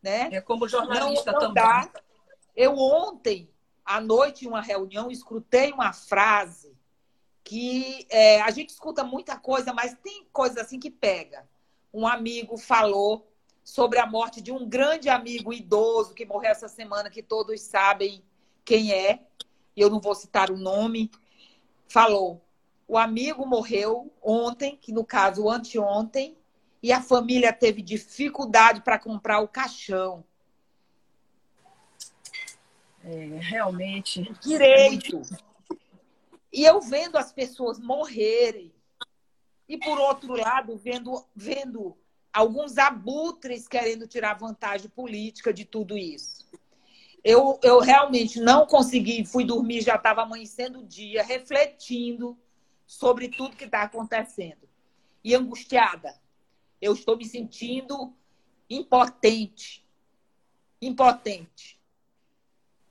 [0.04, 0.28] né?
[0.34, 1.64] É como jornalista não, não também.
[1.64, 1.90] Dá.
[2.54, 3.50] Eu ontem
[3.86, 6.78] à noite em uma reunião escutei uma frase
[7.46, 11.50] que é, a gente escuta muita coisa, mas tem coisa assim que pega
[11.94, 13.26] um amigo falou
[13.64, 18.22] sobre a morte de um grande amigo idoso que morreu essa semana, que todos sabem
[18.66, 19.22] quem é,
[19.78, 21.10] eu não vou citar o nome.
[21.88, 22.42] Falou:
[22.92, 26.38] o amigo morreu ontem, que no caso anteontem,
[26.84, 30.26] e a família teve dificuldade para comprar o caixão.
[33.02, 34.30] É, realmente.
[34.42, 35.22] Direito.
[36.52, 38.74] E eu vendo as pessoas morrerem,
[39.70, 41.98] e, por outro lado, vendo, vendo
[42.34, 46.46] alguns abutres querendo tirar vantagem política de tudo isso.
[47.24, 52.38] Eu, eu realmente não consegui, fui dormir, já estava amanhecendo o dia, refletindo
[52.92, 54.68] sobre tudo que está acontecendo.
[55.24, 56.14] E angustiada.
[56.82, 58.14] Eu estou me sentindo
[58.70, 59.86] impotente.
[60.82, 61.80] Impotente.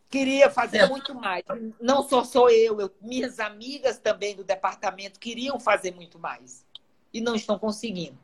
[0.09, 0.89] Queria fazer é.
[0.89, 1.45] muito mais.
[1.79, 6.65] Não só sou eu, eu, minhas amigas também do departamento queriam fazer muito mais
[7.13, 8.19] e não estão conseguindo.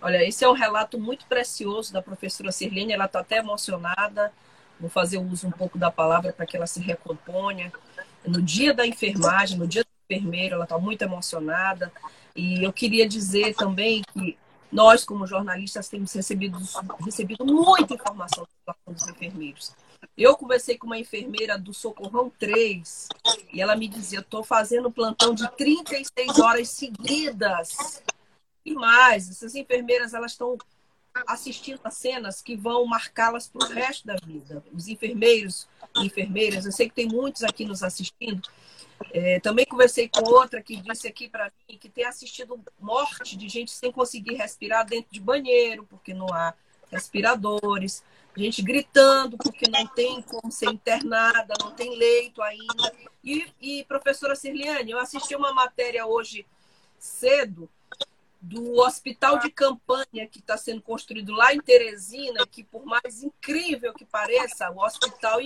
[0.00, 4.32] Olha, esse é um relato muito precioso da professora Sirlene, ela está até emocionada.
[4.78, 7.72] Vou fazer uso um pouco da palavra para que ela se recomponha.
[8.24, 11.92] No dia da enfermagem, no dia do enfermeiro, ela está muito emocionada.
[12.34, 14.36] E eu queria dizer também que
[14.70, 16.58] nós, como jornalistas, temos recebido,
[17.04, 18.46] recebido muita informação
[18.86, 19.72] dos enfermeiros.
[20.16, 23.08] Eu conversei com uma enfermeira do Socorrão 3
[23.52, 28.02] e ela me dizia: estou fazendo plantão de 36 horas seguidas.
[28.64, 30.58] E mais, essas enfermeiras elas estão
[31.26, 34.62] assistindo a cenas que vão marcá-las para o resto da vida.
[34.72, 35.66] Os enfermeiros
[35.96, 38.48] e enfermeiras, eu sei que tem muitos aqui nos assistindo.
[39.12, 43.48] É, também conversei com outra que disse aqui para mim que tem assistido morte de
[43.48, 46.54] gente sem conseguir respirar dentro de banheiro, porque não há
[46.90, 48.02] respiradores
[48.36, 52.92] gente gritando porque não tem como ser internada, não tem leito ainda.
[53.24, 56.46] E, e professora Cirliane, eu assisti uma matéria hoje
[56.98, 57.68] cedo
[58.40, 63.92] do hospital de campanha que está sendo construído lá em Teresina, que por mais incrível
[63.94, 65.38] que pareça, o hospital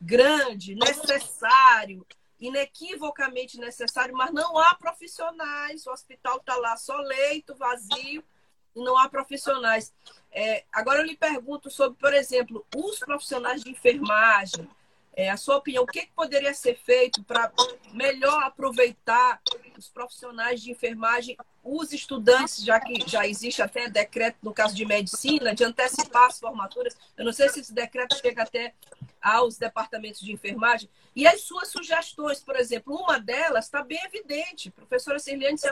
[0.00, 2.06] grande, necessário,
[2.40, 8.22] inequivocamente necessário, mas não há profissionais, o hospital está lá só leito, vazio,
[8.74, 9.92] e não há profissionais.
[10.30, 14.68] É, agora eu lhe pergunto sobre, por exemplo, os profissionais de enfermagem.
[15.18, 17.50] É, a sua opinião, o que, que poderia ser feito para
[17.94, 19.40] melhor aproveitar
[19.74, 24.84] os profissionais de enfermagem, os estudantes, já que já existe até decreto no caso de
[24.84, 26.94] medicina, de antecipar as formaturas.
[27.16, 28.74] Eu não sei se esse decreto chega até
[29.26, 30.88] aos departamentos de enfermagem.
[31.14, 34.68] E as suas sugestões, por exemplo, uma delas está bem evidente.
[34.68, 35.68] A professora Cirliane se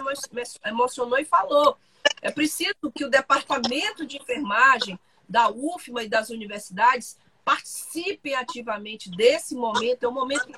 [0.65, 1.79] emocionou e falou.
[2.21, 9.55] É preciso que o departamento de enfermagem da UFMA e das universidades participem ativamente desse
[9.55, 10.03] momento.
[10.03, 10.51] É um momento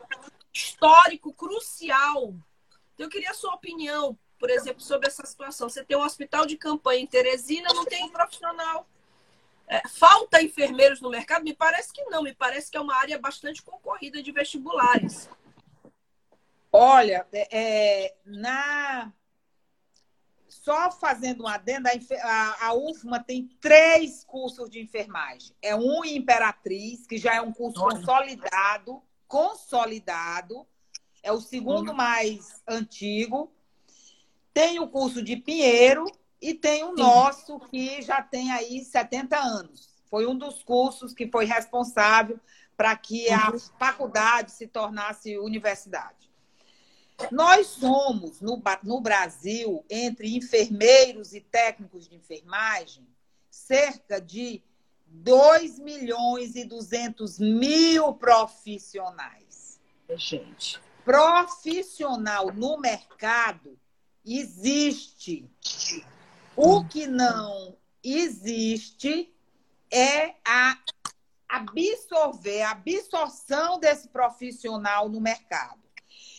[0.51, 2.35] histórico crucial.
[2.99, 5.69] Eu queria a sua opinião, por exemplo, sobre essa situação.
[5.69, 8.65] Você tem um hospital de campanha em Teresina, não tem profissional.
[10.37, 11.44] É, falta enfermeiros no mercado?
[11.44, 15.29] Me parece que não, me parece que é uma área bastante concorrida de vestibulares.
[16.72, 19.12] Olha, é, na
[20.49, 21.88] só fazendo um adendo,
[22.22, 25.55] a, a UFMA tem três cursos de enfermagem.
[25.62, 30.66] É um em Imperatriz, que já é um curso consolidado, consolidado.
[31.22, 31.96] É o segundo uhum.
[31.96, 33.53] mais antigo.
[34.53, 36.05] Tem o curso de Pinheiro
[36.42, 39.96] e tem o nosso, que já tem aí 70 anos.
[40.11, 42.38] Foi um dos cursos que foi responsável
[42.77, 43.59] para que a uhum.
[43.79, 46.31] faculdade se tornasse universidade.
[47.31, 53.07] Nós somos, no, no Brasil, entre enfermeiros e técnicos de enfermagem,
[53.51, 54.62] cerca de
[55.07, 59.81] 2 milhões e 200 mil profissionais.
[60.14, 60.79] Gente.
[61.05, 63.79] Profissional no mercado
[64.25, 65.49] existe.
[66.55, 69.35] O que não existe
[69.90, 70.79] é a
[71.49, 75.81] absorver, a absorção desse profissional no mercado.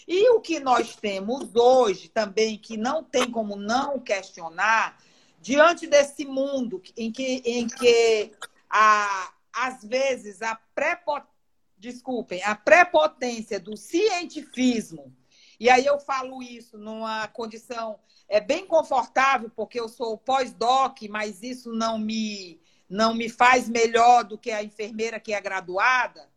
[0.08, 4.98] E o que nós temos hoje também, que não tem como não questionar,
[5.42, 8.32] diante desse mundo em que, em que
[8.70, 11.38] a, às vezes a prepotência,
[11.80, 15.16] desculpem, a prepotência do cientifismo,
[15.60, 21.42] e aí eu falo isso numa condição é bem confortável, porque eu sou pós-doc, mas
[21.42, 26.30] isso não me, não me faz melhor do que a enfermeira que é graduada.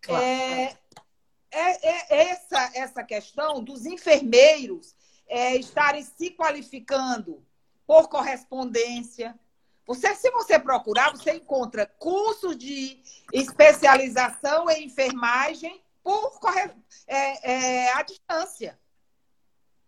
[0.00, 0.22] Claro.
[0.22, 0.76] É,
[1.50, 4.94] é, é essa, essa questão dos enfermeiros
[5.26, 7.44] é, estarem se qualificando
[7.86, 9.38] por correspondência.
[9.86, 13.02] Você, se você procurar, você encontra cursos de
[13.32, 16.38] especialização em enfermagem por
[17.06, 18.78] é, é, à distância.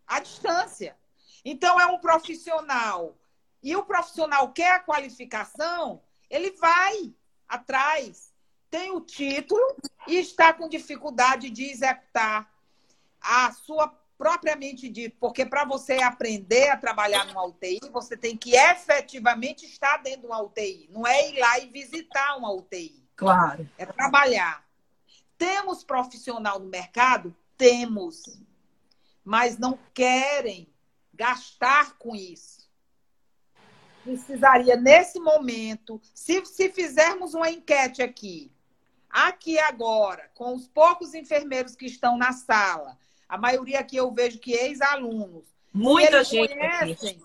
[0.06, 0.96] À distância.
[1.44, 3.16] Então, é um profissional.
[3.62, 7.12] E o profissional quer a qualificação, ele vai
[7.48, 8.30] atrás
[8.70, 9.60] tem o título
[10.06, 12.48] e está com dificuldade de executar
[13.20, 18.54] a sua propriamente dito, porque para você aprender a trabalhar numa UTI, você tem que
[18.54, 23.02] efetivamente estar dentro de uma UTI, não é ir lá e visitar uma UTI.
[23.16, 23.68] Claro.
[23.78, 24.62] É trabalhar.
[25.38, 27.34] Temos profissional no mercado?
[27.56, 28.42] Temos.
[29.24, 30.70] Mas não querem
[31.14, 32.59] gastar com isso.
[34.02, 38.50] Precisaria, nesse momento, se, se fizermos uma enquete aqui,
[39.10, 42.96] Aqui agora, com os poucos enfermeiros que estão na sala,
[43.28, 45.44] a maioria aqui eu vejo que ex-alunos.
[45.74, 46.54] Muita gente.
[46.54, 47.20] Conhecem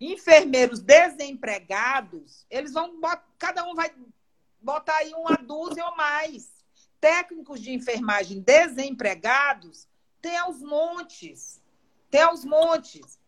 [0.00, 3.00] enfermeiros desempregados, eles vão
[3.36, 3.92] cada um vai
[4.60, 6.48] botar aí uma dúzia ou mais.
[7.00, 9.86] Técnicos de enfermagem desempregados
[10.20, 11.62] tem aos montes.
[12.10, 13.18] Tem aos montes.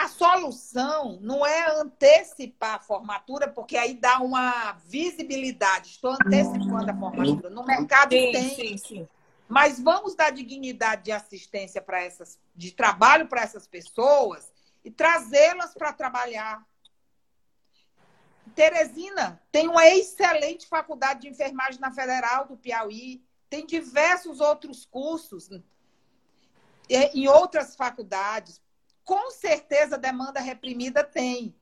[0.00, 5.90] A solução não é antecipar a formatura, porque aí dá uma visibilidade.
[5.90, 7.50] Estou antecipando a formatura.
[7.50, 8.54] No mercado sim, tem.
[8.54, 9.08] Sim, sim.
[9.46, 14.50] Mas vamos dar dignidade de assistência para essas, de trabalho para essas pessoas
[14.82, 16.66] e trazê-las para trabalhar.
[18.54, 25.50] Teresina tem uma excelente faculdade de enfermagem na Federal do Piauí, tem diversos outros cursos
[26.88, 28.62] em outras faculdades
[29.10, 31.52] com certeza demanda reprimida tem.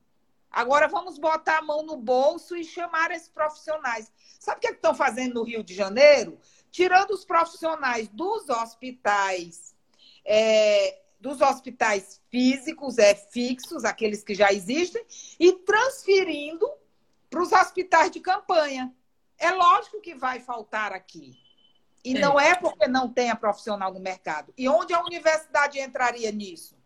[0.51, 4.11] Agora vamos botar a mão no bolso e chamar esses profissionais.
[4.39, 6.39] Sabe o que, é que estão fazendo no Rio de Janeiro?
[6.69, 9.75] Tirando os profissionais dos hospitais,
[10.23, 15.03] é, dos hospitais físicos, é, fixos, aqueles que já existem,
[15.39, 16.71] e transferindo
[17.31, 18.93] para os hospitais de campanha.
[19.39, 21.35] É lógico que vai faltar aqui.
[22.05, 22.19] E é.
[22.19, 24.53] não é porque não tenha profissional no mercado.
[24.55, 26.78] E onde a universidade entraria nisso?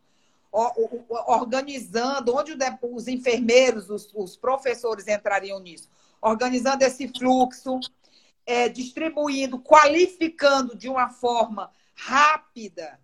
[0.54, 5.90] Organizando, onde os enfermeiros, os, os professores entrariam nisso,
[6.22, 7.80] organizando esse fluxo,
[8.46, 13.00] é, distribuindo, qualificando de uma forma rápida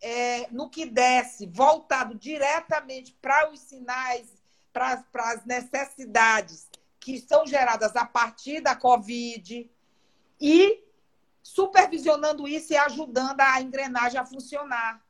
[0.00, 4.26] é, no que desce, voltado diretamente para os sinais,
[4.72, 6.68] para as necessidades
[6.98, 9.70] que são geradas a partir da Covid
[10.40, 10.82] e
[11.42, 15.03] supervisionando isso e ajudando a engrenagem a funcionar.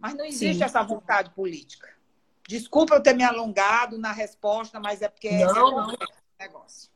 [0.00, 0.64] Mas não existe Sim.
[0.64, 1.88] essa vontade política.
[2.48, 5.96] Desculpa eu ter me alongado na resposta, mas é porque não, é não.
[6.38, 6.90] negócio.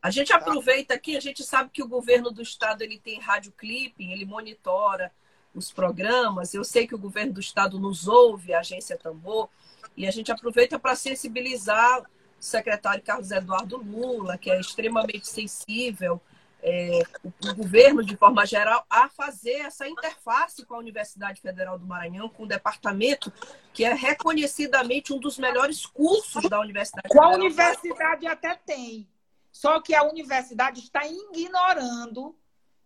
[0.00, 3.52] A gente aproveita aqui, a gente sabe que o governo do estado ele tem rádio
[3.52, 5.12] clipping, ele monitora
[5.54, 6.54] os programas.
[6.54, 9.48] Eu sei que o governo do estado nos ouve, a agência Tambor,
[9.96, 12.06] e a gente aproveita para sensibilizar o
[12.38, 16.20] secretário Carlos Eduardo Lula, que é extremamente sensível,
[16.62, 21.86] é, o, governo, de forma geral, a fazer essa interface com a Universidade Federal do
[21.86, 23.32] Maranhão, com o departamento
[23.72, 27.32] que é reconhecidamente um dos melhores cursos da Universidade Federal.
[27.32, 29.08] A universidade até tem,
[29.50, 32.36] só que a universidade está ignorando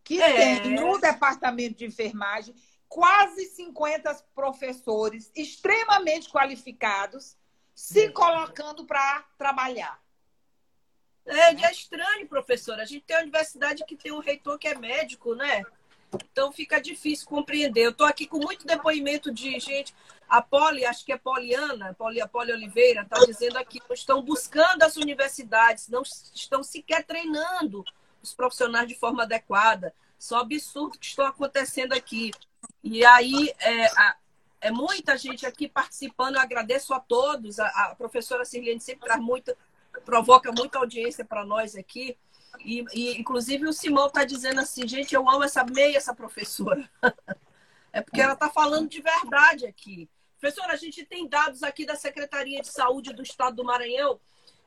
[0.02, 0.60] que é.
[0.60, 2.54] tem no departamento de enfermagem
[2.88, 7.36] quase 50 professores extremamente qualificados
[7.74, 10.00] se colocando para trabalhar.
[11.26, 12.82] É, é estranho, professora.
[12.82, 15.62] A gente tem uma universidade que tem um reitor que é médico, né?
[16.14, 17.84] Então fica difícil compreender.
[17.84, 19.94] Eu estou aqui com muito depoimento de gente.
[20.28, 24.22] A Poli, acho que é Poliana, Poli, a Poli Oliveira, está dizendo aqui que estão
[24.22, 27.84] buscando as universidades, não estão sequer treinando
[28.22, 29.94] os profissionais de forma adequada.
[30.18, 32.30] Só absurdo que está acontecendo aqui.
[32.82, 34.16] E aí, é, a,
[34.60, 36.36] é muita gente aqui participando.
[36.36, 37.60] Eu agradeço a todos.
[37.60, 39.56] A, a professora Sirlene sempre traz muito,
[40.06, 42.16] provoca muita audiência para nós aqui.
[42.64, 46.88] E, e, inclusive, o Simão está dizendo assim: gente, eu amo essa meia, essa professora.
[47.92, 50.08] é porque ela está falando de verdade aqui.
[50.40, 54.18] Professora, a gente tem dados aqui da Secretaria de Saúde do Estado do Maranhão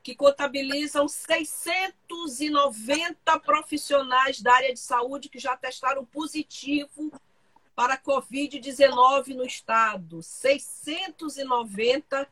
[0.02, 7.12] que contabilizam 690 profissionais da área de saúde que já testaram positivo
[7.76, 10.24] para a Covid-19 no estado.
[10.24, 12.26] 690,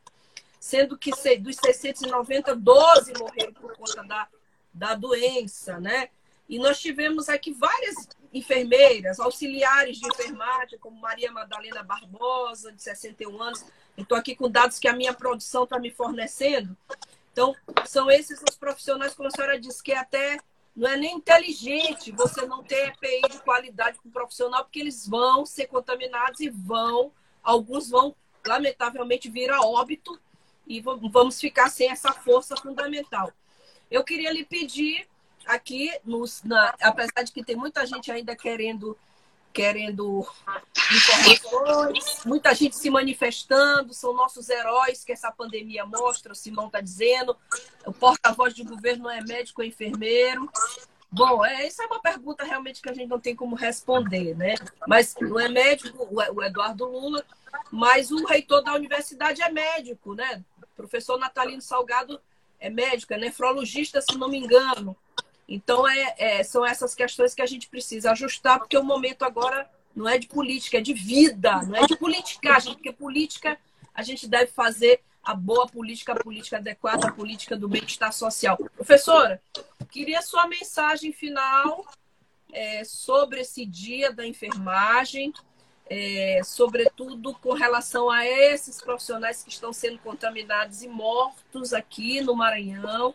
[0.58, 4.28] sendo que dos 690, 12 morreram por conta da,
[4.72, 6.10] da doença, né?
[6.48, 13.42] E nós tivemos aqui várias enfermeiras, auxiliares de enfermagem, como Maria Madalena Barbosa, de 61
[13.42, 13.64] anos.
[13.96, 16.76] Estou aqui com dados que a minha produção está me fornecendo.
[17.32, 17.54] Então,
[17.86, 20.38] são esses os profissionais, como a senhora disse, que até
[20.74, 25.06] não é nem inteligente você não ter EPI de qualidade com o profissional, porque eles
[25.06, 28.14] vão ser contaminados e vão, alguns vão,
[28.46, 30.18] lamentavelmente, vir a óbito
[30.68, 33.32] e vamos ficar sem essa força fundamental.
[33.90, 35.08] Eu queria lhe pedir
[35.46, 38.96] aqui, nos, na, apesar de que tem muita gente ainda querendo
[39.50, 40.24] querendo
[40.94, 46.80] informações, muita gente se manifestando, são nossos heróis que essa pandemia mostra, o Simão está
[46.80, 47.36] dizendo,
[47.84, 50.48] o porta-voz do governo não é médico, é enfermeiro.
[51.10, 54.54] Bom, é, essa é uma pergunta realmente que a gente não tem como responder, né?
[54.86, 57.24] Mas não é médico, o Eduardo Lula,
[57.70, 60.44] mas o reitor da universidade é médico, né?
[60.78, 62.20] Professor Natalino Salgado
[62.60, 64.96] é médico, é nefrologista, se não me engano.
[65.48, 69.68] Então, é, é, são essas questões que a gente precisa ajustar, porque o momento agora
[69.94, 73.58] não é de política, é de vida, não é de politicagem, porque política
[73.92, 78.56] a gente deve fazer a boa política, a política adequada, a política do bem-estar social.
[78.76, 79.42] Professora,
[79.90, 81.84] queria sua mensagem final
[82.52, 85.32] é, sobre esse dia da enfermagem,
[85.90, 92.34] é, sobretudo com relação a esses profissionais que estão sendo contaminados e mortos aqui no
[92.34, 93.14] Maranhão.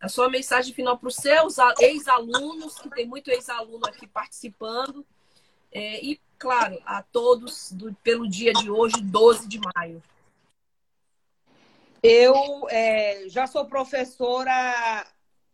[0.00, 5.06] A sua mensagem final para os seus ex-alunos, que tem muito ex-aluno aqui participando,
[5.72, 10.02] é, e, claro, a todos do, pelo dia de hoje, 12 de maio.
[12.02, 15.06] Eu é, já sou professora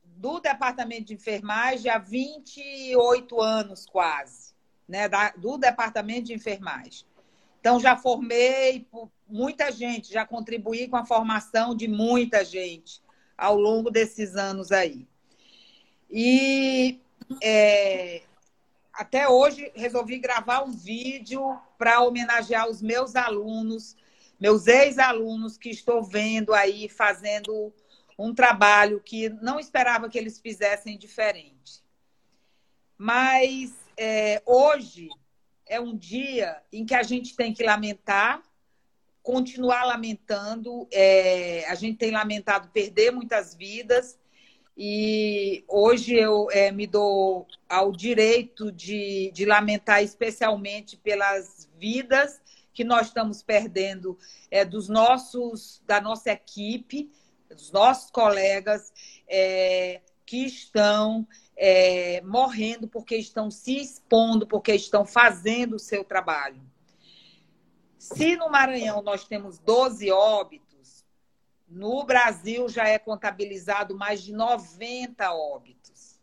[0.03, 4.53] do departamento de enfermagem há 28 anos, quase,
[4.91, 5.09] né?
[5.09, 7.07] Da, do departamento de enfermagem.
[7.61, 8.87] Então, já formei
[9.29, 13.01] muita gente, já contribuí com a formação de muita gente
[13.39, 15.07] ao longo desses anos aí.
[16.11, 17.01] E
[17.43, 18.23] é,
[18.93, 23.97] até hoje resolvi gravar um vídeo para homenagear os meus alunos,
[24.41, 27.73] meus ex-alunos que estou vendo aí fazendo
[28.19, 31.83] um trabalho que não esperava que eles fizessem diferente.
[32.99, 33.73] Mas
[34.03, 35.11] é, hoje
[35.67, 38.43] é um dia em que a gente tem que lamentar
[39.23, 40.89] continuar lamentando.
[40.91, 44.19] É, a gente tem lamentado perder muitas vidas
[44.75, 52.41] e hoje eu é, me dou ao direito de, de lamentar especialmente pelas vidas
[52.73, 54.19] que nós estamos perdendo
[54.51, 57.11] é, dos nossos da nossa equipe,
[57.51, 58.91] dos nossos colegas
[59.29, 61.29] é, que estão
[61.63, 66.59] é, morrendo porque estão se expondo, porque estão fazendo o seu trabalho.
[67.99, 71.05] Se no Maranhão nós temos 12 óbitos,
[71.69, 76.19] no Brasil já é contabilizado mais de 90 óbitos.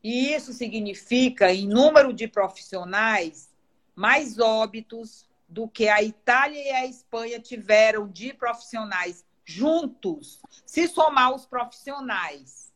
[0.00, 3.52] E isso significa, em número de profissionais,
[3.92, 10.40] mais óbitos do que a Itália e a Espanha tiveram de profissionais juntos.
[10.64, 12.72] Se somar os profissionais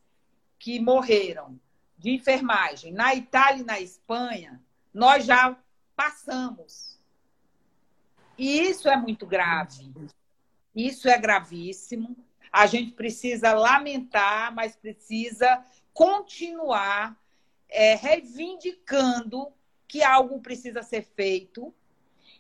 [0.59, 1.61] que morreram
[1.99, 4.63] de enfermagem na Itália e na Espanha,
[4.95, 5.57] nós já
[5.97, 6.89] passamos
[8.39, 9.93] e isso é muito grave.
[10.75, 12.17] Isso é gravíssimo.
[12.53, 17.19] A gente precisa lamentar, mas precisa continuar
[17.69, 19.49] é, reivindicando
[19.89, 21.75] que algo precisa ser feito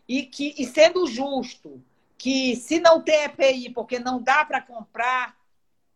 [0.07, 1.83] e que e sendo justo
[2.17, 5.37] que se não tem EPI porque não dá para comprar,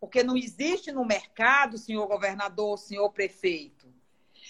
[0.03, 3.87] porque não existe no mercado, senhor governador, senhor prefeito.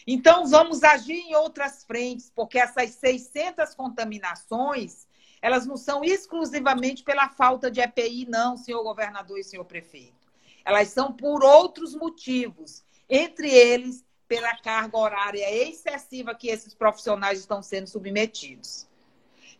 [0.08, 5.06] Então vamos agir em outras frentes, porque essas 600 contaminações
[5.43, 10.28] elas não são exclusivamente pela falta de EPI, não, senhor governador e senhor prefeito.
[10.66, 17.62] Elas são por outros motivos, entre eles pela carga horária excessiva que esses profissionais estão
[17.62, 18.88] sendo submetidos.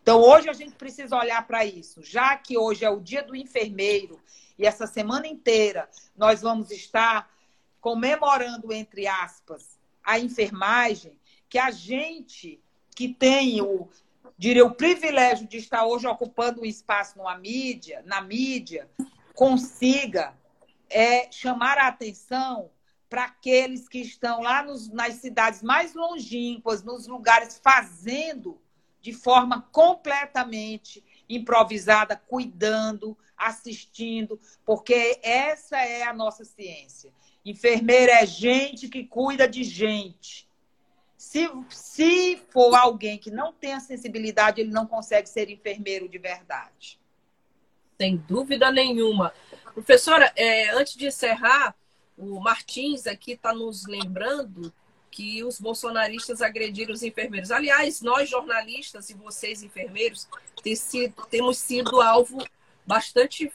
[0.04, 3.34] Então, hoje a gente precisa olhar para isso, já que hoje é o dia do
[3.34, 4.20] enfermeiro
[4.58, 7.30] e essa semana inteira nós vamos estar
[7.80, 12.60] comemorando, entre aspas, a enfermagem, que a gente
[12.94, 13.88] que tem o
[14.36, 18.86] diria, o privilégio de estar hoje ocupando um espaço numa mídia, na mídia,
[19.32, 20.34] consiga
[20.90, 22.70] é, chamar a atenção
[23.08, 28.60] para aqueles que estão lá nos, nas cidades mais longínquas, nos lugares fazendo
[29.04, 37.12] de forma completamente improvisada, cuidando, assistindo, porque essa é a nossa ciência.
[37.44, 40.48] Enfermeira é gente que cuida de gente.
[41.18, 46.16] Se, se for alguém que não tem a sensibilidade, ele não consegue ser enfermeiro de
[46.16, 46.98] verdade.
[48.00, 49.34] Sem dúvida nenhuma.
[49.74, 51.76] Professora, é, antes de encerrar,
[52.16, 54.72] o Martins aqui está nos lembrando
[55.14, 57.52] que os bolsonaristas agrediram os enfermeiros.
[57.52, 60.26] Aliás, nós jornalistas e vocês enfermeiros
[60.76, 62.44] sido, temos sido alvo
[62.84, 63.52] bastante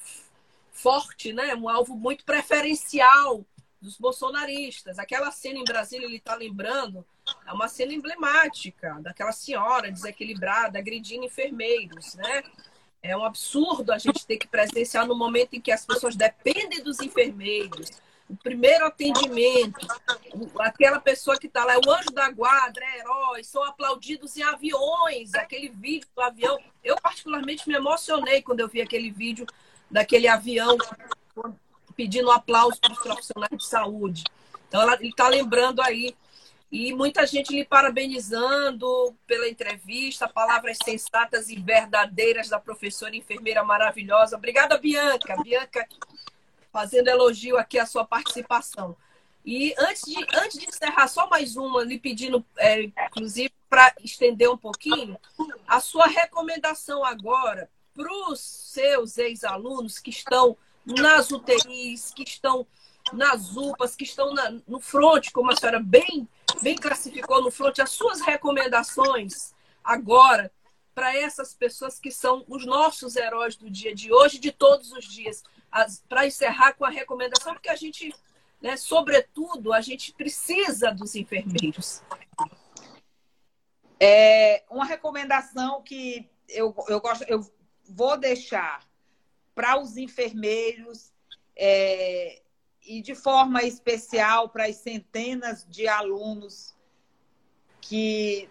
[0.72, 1.54] forte, né?
[1.56, 3.44] Um alvo muito preferencial
[3.82, 4.98] dos bolsonaristas.
[4.98, 7.06] Aquela cena em Brasília, ele está lembrando,
[7.46, 12.42] é uma cena emblemática daquela senhora desequilibrada agredindo enfermeiros, né?
[13.04, 16.82] É um absurdo a gente ter que presenciar no momento em que as pessoas dependem
[16.82, 17.92] dos enfermeiros.
[18.30, 19.88] O primeiro atendimento,
[20.60, 24.44] aquela pessoa que está lá, é o anjo da guarda, é herói, são aplaudidos em
[24.44, 26.60] aviões, aquele vídeo do avião.
[26.84, 29.48] Eu, particularmente, me emocionei quando eu vi aquele vídeo
[29.90, 30.78] daquele avião
[31.96, 34.24] pedindo aplauso para os profissionais de saúde.
[34.68, 36.16] Então, ela, ele está lembrando aí.
[36.72, 44.38] E muita gente lhe parabenizando pela entrevista, palavras sensatas e verdadeiras da professora enfermeira maravilhosa.
[44.38, 45.36] Obrigada, Bianca.
[45.42, 45.88] Bianca
[46.72, 48.96] fazendo elogio aqui à sua participação.
[49.46, 54.50] E antes de, antes de encerrar, só mais uma, lhe pedindo, é, inclusive, para estender
[54.50, 55.18] um pouquinho,
[55.68, 62.66] a sua recomendação agora para os seus ex-alunos que estão nas UTIs, que estão
[63.14, 66.28] nas UPAs, que estão na, no front, como a senhora bem,
[66.62, 69.54] bem classificou no front, as suas recomendações
[69.84, 70.52] agora
[70.94, 75.06] para essas pessoas que são os nossos heróis do dia de hoje, de todos os
[75.06, 75.44] dias,
[76.08, 78.14] para encerrar com a recomendação, porque a gente,
[78.62, 82.02] né, sobretudo, a gente precisa dos enfermeiros.
[84.00, 87.46] É uma recomendação que eu, eu gosto, eu
[87.88, 88.88] vou deixar
[89.54, 91.12] para os enfermeiros
[91.56, 92.42] é,
[92.82, 96.74] e, de forma especial, para as centenas de alunos
[97.82, 98.50] que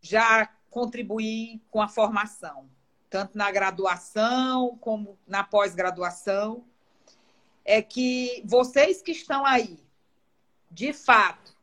[0.00, 2.68] já contribuí com a formação,
[3.10, 6.64] tanto na graduação como na pós-graduação,
[7.64, 9.78] é que vocês que estão aí,
[10.70, 11.54] de fato,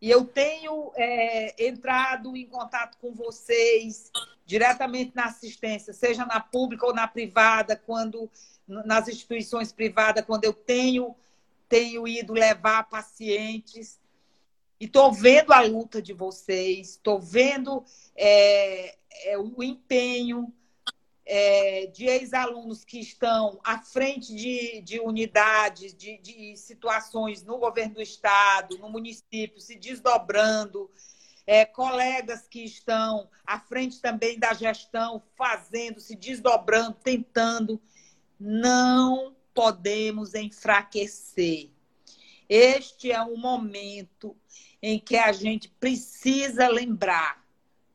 [0.00, 4.10] e eu tenho é, entrado em contato com vocês
[4.44, 8.28] diretamente na assistência, seja na pública ou na privada, quando
[8.66, 11.14] nas instituições privadas, quando eu tenho
[11.68, 13.98] tenho ido levar pacientes
[14.78, 17.82] e estou vendo a luta de vocês, estou vendo
[18.14, 20.52] é, é, o empenho
[21.34, 27.94] é, de ex-alunos que estão à frente de, de unidades, de, de situações no governo
[27.94, 30.90] do estado, no município, se desdobrando,
[31.46, 37.80] é, colegas que estão à frente também da gestão, fazendo, se desdobrando, tentando.
[38.38, 41.70] Não podemos enfraquecer.
[42.46, 44.36] Este é um momento
[44.82, 47.42] em que a gente precisa lembrar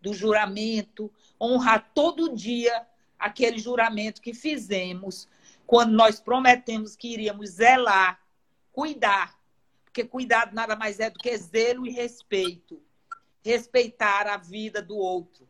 [0.02, 2.88] do juramento, honrar todo dia
[3.20, 5.28] aquele juramento que fizemos
[5.66, 8.22] quando nós prometemos que iríamos zelar,
[8.72, 9.38] cuidar,
[9.98, 12.80] porque cuidado nada mais é do que zelo e respeito.
[13.44, 15.48] Respeitar a vida do outro.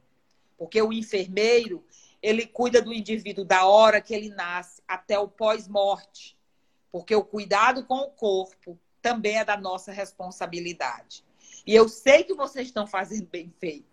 [0.57, 1.83] Porque o enfermeiro,
[2.21, 6.37] ele cuida do indivíduo da hora que ele nasce até o pós-morte.
[6.89, 11.25] Porque o cuidado com o corpo também é da nossa responsabilidade.
[11.65, 13.91] E eu sei que vocês estão fazendo bem feito.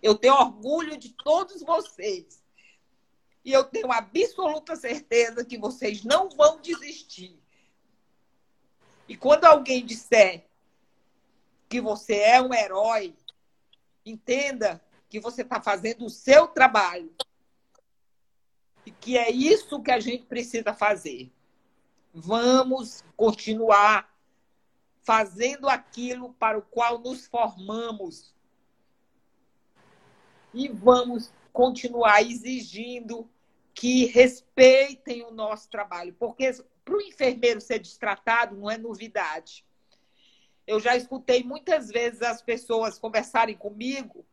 [0.00, 2.40] Eu tenho orgulho de todos vocês.
[3.46, 7.40] E eu tenho absoluta certeza que vocês não vão desistir.
[9.08, 10.44] E quando alguém disser
[11.68, 13.14] que você é um herói,
[14.04, 17.14] entenda que você está fazendo o seu trabalho.
[18.84, 21.30] E que é isso que a gente precisa fazer.
[22.12, 24.12] Vamos continuar
[25.02, 28.34] fazendo aquilo para o qual nos formamos.
[30.52, 33.30] E vamos continuar exigindo
[33.76, 36.50] que respeitem o nosso trabalho, porque
[36.82, 39.66] para o enfermeiro ser destratado não é novidade.
[40.66, 44.24] Eu já escutei muitas vezes as pessoas conversarem comigo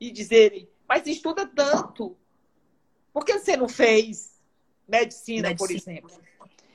[0.00, 2.16] e dizerem: Mas estuda tanto,
[3.12, 4.40] por que você não fez
[4.88, 5.54] medicina, medicina.
[5.56, 6.22] por exemplo?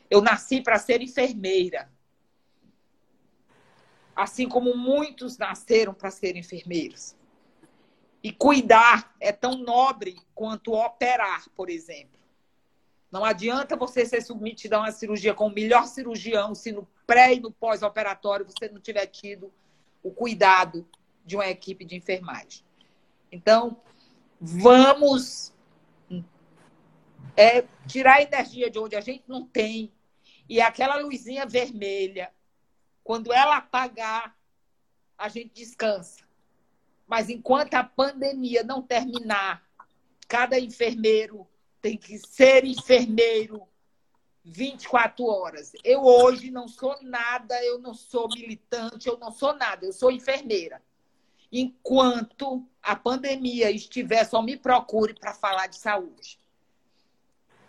[0.07, 1.91] Eu nasci para ser enfermeira.
[4.15, 7.15] Assim como muitos nasceram para ser enfermeiros.
[8.23, 12.19] E cuidar é tão nobre quanto operar, por exemplo.
[13.11, 17.33] Não adianta você ser submetido a uma cirurgia com o melhor cirurgião se no pré
[17.33, 19.51] e no pós-operatório você não tiver tido
[20.01, 20.87] o cuidado
[21.25, 22.63] de uma equipe de enfermagem.
[23.31, 23.77] Então,
[24.39, 25.53] vamos
[27.35, 29.91] é, tirar a energia de onde a gente não tem
[30.47, 32.29] e aquela luzinha vermelha,
[33.03, 34.37] quando ela apagar,
[35.17, 36.25] a gente descansa.
[37.11, 39.61] Mas enquanto a pandemia não terminar,
[40.29, 41.45] cada enfermeiro
[41.81, 43.67] tem que ser enfermeiro
[44.45, 45.73] 24 horas.
[45.83, 50.09] Eu hoje não sou nada, eu não sou militante, eu não sou nada, eu sou
[50.09, 50.81] enfermeira.
[51.51, 56.39] Enquanto a pandemia estiver, só me procure para falar de saúde.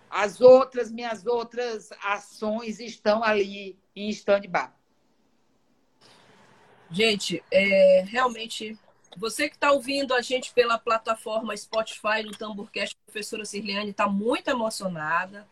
[0.09, 4.71] As outras, minhas outras ações estão ali em stand-by.
[6.93, 8.79] Gente, é, realmente
[9.17, 14.09] você que está ouvindo a gente pela plataforma Spotify do Tamborcast, a professora Sirliane está
[14.09, 15.47] muito emocionada.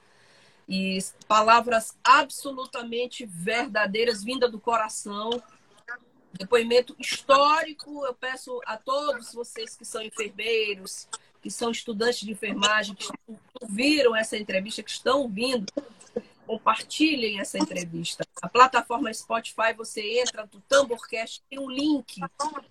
[0.69, 5.31] E palavras absolutamente verdadeiras, vinda do coração.
[6.33, 8.07] Depoimento histórico.
[8.07, 11.09] Eu peço a todos vocês que são enfermeiros,
[11.43, 13.09] que são estudantes de enfermagem, que
[13.61, 15.67] ouviram essa entrevista, que estão ouvindo,
[16.51, 18.27] compartilhem essa entrevista.
[18.43, 22.21] A plataforma Spotify, você entra no Tamborcast, tem um link.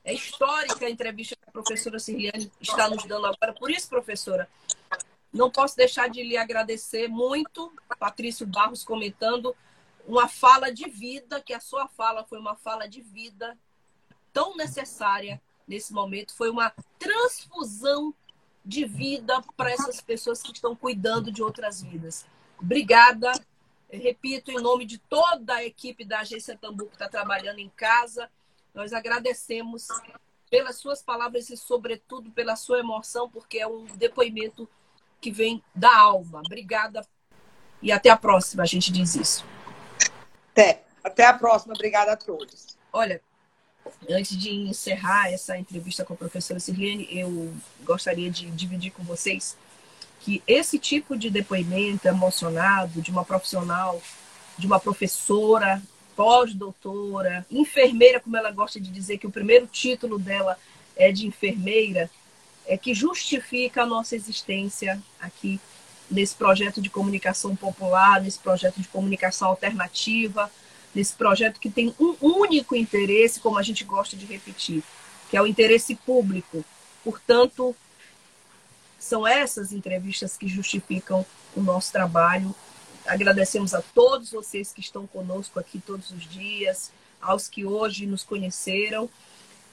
[0.04, 3.54] É histórica a entrevista que a professora Sirliane está nos dando agora.
[3.54, 4.50] Por isso, professora,
[5.32, 7.72] não posso deixar de lhe agradecer muito.
[7.98, 9.56] Patrício Barros comentando
[10.06, 13.58] uma fala de vida, que a sua fala foi uma fala de vida
[14.34, 16.36] tão necessária nesse momento.
[16.36, 18.14] Foi uma transfusão
[18.66, 22.26] de vida para essas pessoas que estão cuidando de outras vidas.
[22.62, 23.32] Obrigada
[23.92, 28.30] repito, em nome de toda a equipe da Agência Tambu que está trabalhando em casa,
[28.74, 29.88] nós agradecemos
[30.50, 34.68] pelas suas palavras e, sobretudo, pela sua emoção, porque é um depoimento
[35.22, 36.42] que vem da alma.
[36.46, 37.06] Obrigada
[37.82, 39.46] e até a próxima, a gente diz isso.
[40.52, 40.84] Até.
[41.04, 41.74] Até a próxima.
[41.74, 42.78] Obrigada a todos.
[42.92, 43.22] Olha,
[44.10, 49.58] antes de encerrar essa entrevista com a professora Sirlene, eu gostaria de dividir com vocês
[50.20, 54.02] que esse tipo de depoimento emocionado de uma profissional,
[54.58, 55.82] de uma professora,
[56.16, 60.58] pós-doutora, enfermeira, como ela gosta de dizer, que o primeiro título dela
[60.96, 62.10] é de enfermeira,
[62.68, 65.60] é que justifica a nossa existência aqui
[66.12, 70.52] nesse projeto de comunicação popular, nesse projeto de comunicação alternativa,
[70.94, 74.84] nesse projeto que tem um único interesse, como a gente gosta de repetir,
[75.30, 76.66] que é o interesse público.
[77.04, 77.76] Portanto,
[79.00, 81.26] são essas entrevistas que justificam
[81.56, 82.54] o nosso trabalho.
[83.06, 86.92] Agradecemos a todos vocês que estão conosco aqui todos os dias,
[87.22, 89.10] aos que hoje nos conheceram.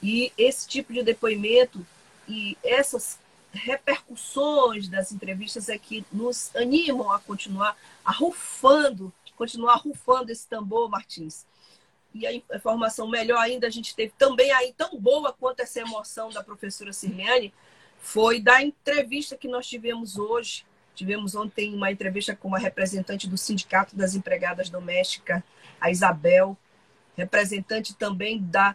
[0.02, 1.84] E esse tipo de depoimento
[2.28, 3.18] e essas
[3.52, 11.44] repercussões das entrevistas é que nos animam a continuar arrufando, continuar arrufando esse tambor, Martins.
[12.14, 16.30] E a informação melhor ainda a gente teve também aí tão boa quanto essa emoção
[16.30, 17.52] da professora Sirliane,
[17.98, 20.64] foi da entrevista que nós tivemos hoje.
[20.94, 25.42] Tivemos ontem uma entrevista com uma representante do Sindicato das Empregadas Domésticas,
[25.80, 26.56] a Isabel,
[27.16, 28.74] representante também da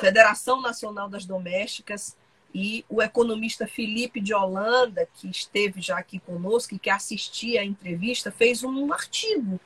[0.00, 2.16] Federação Nacional das Domésticas,
[2.54, 7.64] E o economista Felipe de Holanda, que esteve já aqui conosco e que assistia à
[7.64, 9.60] entrevista, fez um artigo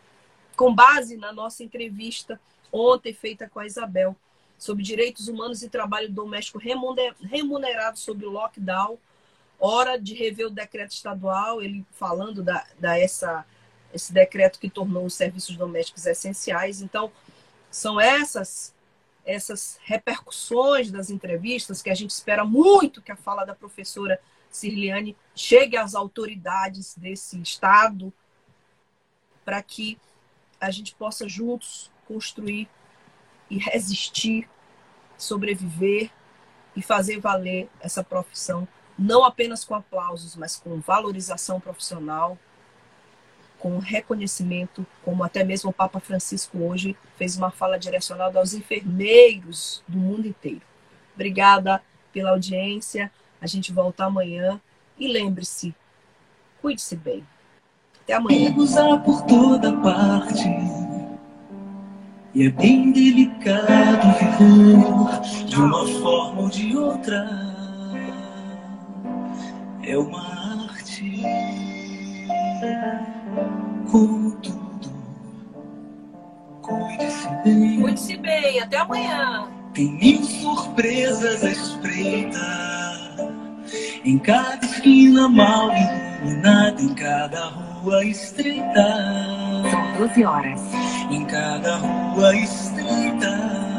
[0.56, 2.40] com base na nossa entrevista
[2.72, 4.16] ontem feita com a Isabel
[4.62, 6.56] sobre direitos humanos e trabalho doméstico
[7.20, 8.96] remunerado sob o lockdown.
[9.58, 13.44] Hora de rever o decreto estadual, ele falando da, da essa,
[13.92, 16.80] esse decreto que tornou os serviços domésticos essenciais.
[16.80, 17.10] Então,
[17.72, 18.72] são essas
[19.24, 25.16] essas repercussões das entrevistas, que a gente espera muito que a fala da professora Cirliane
[25.34, 28.12] chegue às autoridades desse Estado,
[29.44, 29.98] para que
[30.60, 32.68] a gente possa juntos construir
[33.52, 34.48] e resistir,
[35.18, 36.10] sobreviver
[36.74, 38.66] e fazer valer essa profissão,
[38.98, 42.38] não apenas com aplausos, mas com valorização profissional,
[43.58, 49.84] com reconhecimento, como até mesmo o Papa Francisco hoje fez uma fala direcionada aos enfermeiros
[49.86, 50.62] do mundo inteiro.
[51.14, 53.12] Obrigada pela audiência.
[53.38, 54.58] A gente volta amanhã
[54.98, 55.74] e lembre-se,
[56.62, 57.26] cuide-se bem.
[58.02, 58.52] Até amanhã.
[59.04, 60.81] por toda parte.
[62.34, 67.28] E é bem delicado viver de uma forma ou de outra.
[69.82, 71.22] É uma arte
[73.90, 74.92] como tudo.
[76.62, 77.80] Cuide-se bem.
[77.82, 79.48] Cuide-se bem, até amanhã.
[79.74, 82.38] Tem mil surpresas à espreita.
[84.06, 88.86] Em cada esquina mal iluminada, em cada rua estreita.
[89.70, 90.81] São 12 horas.
[91.12, 93.71] Em cada rua estreita.